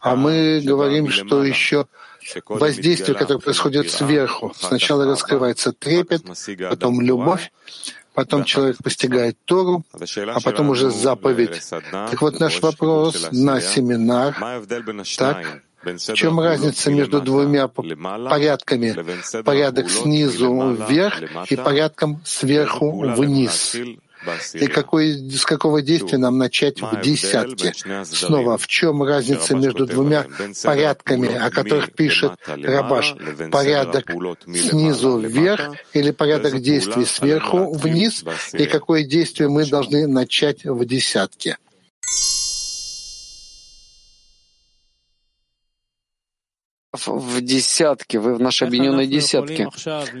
А 0.00 0.16
мы 0.16 0.60
говорим, 0.64 1.10
что 1.10 1.44
еще 1.44 1.86
воздействие, 2.46 3.16
которое 3.16 3.40
происходит 3.40 3.90
сверху. 3.90 4.52
Сначала 4.56 5.06
раскрывается 5.06 5.72
трепет, 5.72 6.22
потом 6.68 7.00
любовь, 7.00 7.52
потом 8.14 8.44
человек 8.44 8.78
постигает 8.82 9.36
Тору, 9.44 9.84
а 10.34 10.40
потом 10.40 10.70
уже 10.70 10.90
заповедь. 10.90 11.62
Так 11.70 12.20
вот 12.20 12.40
наш 12.40 12.60
вопрос 12.60 13.28
на 13.30 13.60
семинар, 13.60 14.36
так, 15.16 15.62
в 15.96 16.14
чем 16.14 16.40
разница 16.40 16.90
между 16.90 17.20
двумя 17.20 17.68
порядками? 17.68 18.96
Порядок 19.42 19.90
снизу 19.90 20.76
вверх 20.88 21.22
и 21.50 21.56
порядком 21.56 22.20
сверху 22.24 22.90
вниз. 23.14 23.76
И 24.54 24.66
какой, 24.66 25.12
с 25.30 25.44
какого 25.44 25.80
действия 25.80 26.18
нам 26.18 26.38
начать 26.38 26.80
в 26.80 27.00
десятке? 27.00 27.72
Снова, 28.04 28.58
в 28.58 28.66
чем 28.66 29.02
разница 29.02 29.54
между 29.54 29.86
двумя 29.86 30.26
порядками, 30.64 31.34
о 31.34 31.50
которых 31.50 31.92
пишет 31.92 32.32
Рабаш? 32.46 33.14
Порядок 33.50 34.10
снизу 34.54 35.18
вверх 35.18 35.76
или 35.92 36.10
порядок 36.10 36.60
действий 36.60 37.04
сверху 37.04 37.72
вниз? 37.72 38.24
И 38.52 38.66
какое 38.66 39.04
действие 39.04 39.48
мы 39.48 39.64
должны 39.66 40.06
начать 40.06 40.64
в 40.64 40.84
десятке? 40.84 41.56
В 46.92 47.40
десятке, 47.42 48.18
вы 48.18 48.34
в 48.34 48.40
нашей 48.40 48.66
объединенной 48.66 49.06
десятке. 49.06 49.68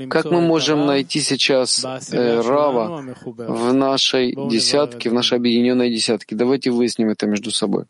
Как 0.08 0.26
мы 0.26 0.40
можем 0.40 0.86
найти 0.86 1.20
сейчас 1.20 1.84
э, 2.12 2.40
Рава 2.40 3.04
в 3.24 3.72
нашей 3.72 4.34
десятке, 4.50 5.08
в 5.08 5.14
нашей 5.14 5.38
объединенной 5.38 5.90
десятке? 5.90 6.36
Давайте 6.36 6.70
выясним 6.70 7.08
это 7.08 7.26
между 7.26 7.50
собой. 7.50 7.84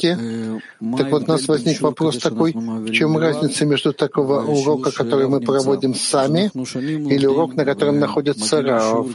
Так 0.00 1.10
вот, 1.10 1.22
у 1.24 1.26
нас 1.26 1.46
возник 1.46 1.80
вопрос 1.80 2.18
такой, 2.18 2.52
в 2.52 2.90
чем 2.90 3.18
разница 3.18 3.66
между 3.66 3.92
такого 3.92 4.42
урока, 4.42 4.90
который 4.90 5.28
мы 5.28 5.40
проводим 5.40 5.94
сами, 5.94 6.50
или 6.54 7.26
урок, 7.26 7.54
на 7.54 7.64
котором 7.64 8.00
находится 8.00 8.62
Рав? 8.62 9.06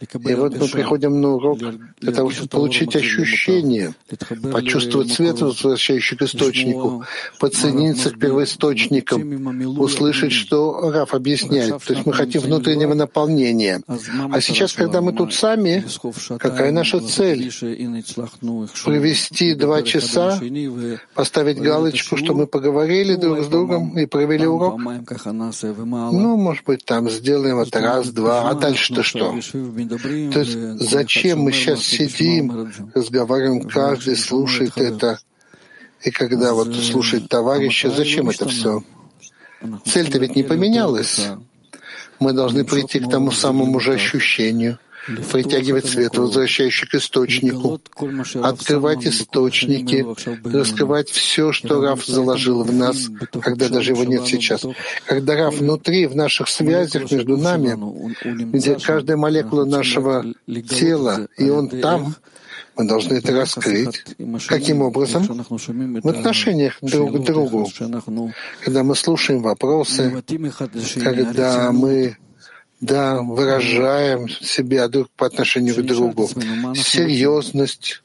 И 0.00 0.34
вот 0.34 0.56
мы 0.56 0.66
приходим 0.66 1.20
на 1.20 1.34
урок 1.34 1.58
для 2.00 2.12
того, 2.12 2.30
чтобы 2.30 2.48
получить 2.48 2.96
ощущение, 2.96 3.94
почувствовать 4.50 5.12
свет, 5.12 5.40
возвращающий 5.42 6.16
к 6.16 6.22
источнику, 6.22 7.04
подсоединиться 7.38 8.10
к 8.10 8.18
первоисточникам, 8.18 9.78
услышать, 9.78 10.32
что 10.32 10.90
Раф 10.90 11.12
объясняет. 11.12 11.82
То 11.84 11.92
есть 11.92 12.06
мы 12.06 12.14
хотим 12.14 12.40
внутреннего 12.40 12.94
наполнения. 12.94 13.82
А 13.86 14.40
сейчас, 14.40 14.72
когда 14.72 15.02
мы 15.02 15.12
тут 15.12 15.34
сами, 15.34 15.84
какая 16.38 16.72
наша 16.72 17.00
цель? 17.00 17.50
Провести 18.84 19.54
два 19.54 19.82
часа, 19.82 20.40
поставить 21.14 21.58
галочку, 21.60 22.16
что 22.16 22.32
мы 22.34 22.46
поговорили 22.46 23.16
друг 23.16 23.44
с 23.44 23.48
другом 23.48 23.98
и 23.98 24.06
провели 24.06 24.46
урок? 24.46 24.80
Ну, 24.80 26.36
может 26.36 26.64
быть, 26.64 26.84
там 26.86 27.10
сделаем 27.10 27.58
это 27.58 27.80
раз, 27.80 28.08
два, 28.08 28.48
а 28.48 28.54
дальше-то 28.54 29.02
что? 29.02 29.34
То 29.98 30.40
есть 30.40 30.90
зачем 30.90 31.40
мы 31.40 31.52
сейчас 31.52 31.82
сидим, 31.82 32.72
разговариваем, 32.94 33.62
каждый 33.68 34.16
слушает 34.16 34.76
это, 34.76 35.18
и 36.02 36.10
когда 36.10 36.54
вот 36.54 36.74
слушает 36.74 37.28
товарища, 37.28 37.90
зачем 37.90 38.30
это 38.30 38.48
все? 38.48 38.82
Цель-то 39.84 40.18
ведь 40.18 40.36
не 40.36 40.42
поменялась. 40.42 41.28
Мы 42.18 42.32
должны 42.32 42.64
прийти 42.64 43.00
к 43.00 43.10
тому 43.10 43.30
самому 43.30 43.80
же 43.80 43.94
ощущению— 43.94 44.78
притягивать 45.32 45.86
свет, 45.86 46.16
возвращающий 46.16 46.86
к 46.86 46.94
источнику, 46.94 47.80
открывать 48.42 49.06
источники, 49.06 50.06
раскрывать 50.44 51.10
все, 51.10 51.52
что 51.52 51.80
Раф 51.80 52.04
заложил 52.04 52.62
в 52.62 52.72
нас, 52.72 53.08
когда 53.40 53.68
даже 53.68 53.92
его 53.92 54.04
нет 54.04 54.26
сейчас. 54.26 54.64
Когда 55.06 55.36
Раф 55.36 55.58
внутри, 55.58 56.06
в 56.06 56.16
наших 56.16 56.48
связях 56.48 57.10
между 57.10 57.36
нами, 57.36 57.76
где 58.52 58.76
каждая 58.76 59.16
молекула 59.16 59.64
нашего 59.64 60.24
тела, 60.46 61.28
и 61.36 61.48
он 61.50 61.68
там, 61.68 62.14
мы 62.76 62.86
должны 62.86 63.14
это 63.14 63.32
раскрыть. 63.32 64.04
Каким 64.46 64.82
образом? 64.82 65.24
В 65.24 66.08
отношениях 66.08 66.78
друг 66.80 67.16
к 67.16 67.24
другу. 67.24 67.68
Когда 68.64 68.82
мы 68.82 68.94
слушаем 68.94 69.42
вопросы, 69.42 70.22
когда 71.02 71.72
мы 71.72 72.16
да, 72.80 73.20
выражаем 73.20 74.28
себя 74.28 74.88
друг 74.88 75.10
по 75.10 75.26
отношению 75.26 75.74
к 75.76 75.82
другу. 75.82 76.28
Серьезность. 76.74 78.02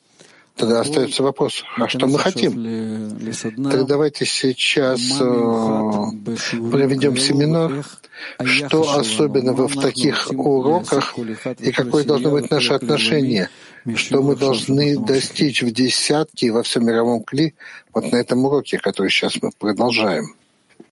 Тогда 0.56 0.80
остается 0.80 1.22
вопрос, 1.22 1.66
а 1.76 1.90
что 1.90 2.08
мы 2.08 2.18
хотим? 2.18 3.20
Так 3.70 3.86
давайте 3.88 4.26
сейчас 4.26 5.02
э, 5.20 5.26
проведем 6.72 7.18
семинар, 7.18 7.86
что 8.46 8.98
особенного 8.98 9.68
в 9.68 9.76
таких 9.78 10.32
уроках 10.32 11.14
и 11.60 11.74
какое 11.74 12.06
должно 12.06 12.32
быть 12.32 12.50
наше 12.50 12.72
отношение, 12.72 13.50
что 13.96 14.22
мы 14.22 14.38
должны 14.38 14.98
достичь 14.98 15.62
в 15.62 15.72
десятке 15.72 16.54
во 16.54 16.64
всем 16.64 16.86
мировом 16.86 17.24
кли 17.24 17.54
вот 17.94 18.10
на 18.14 18.16
этом 18.16 18.46
уроке, 18.46 18.78
который 18.78 19.10
сейчас 19.10 19.34
мы 19.42 19.52
продолжаем. 19.60 20.36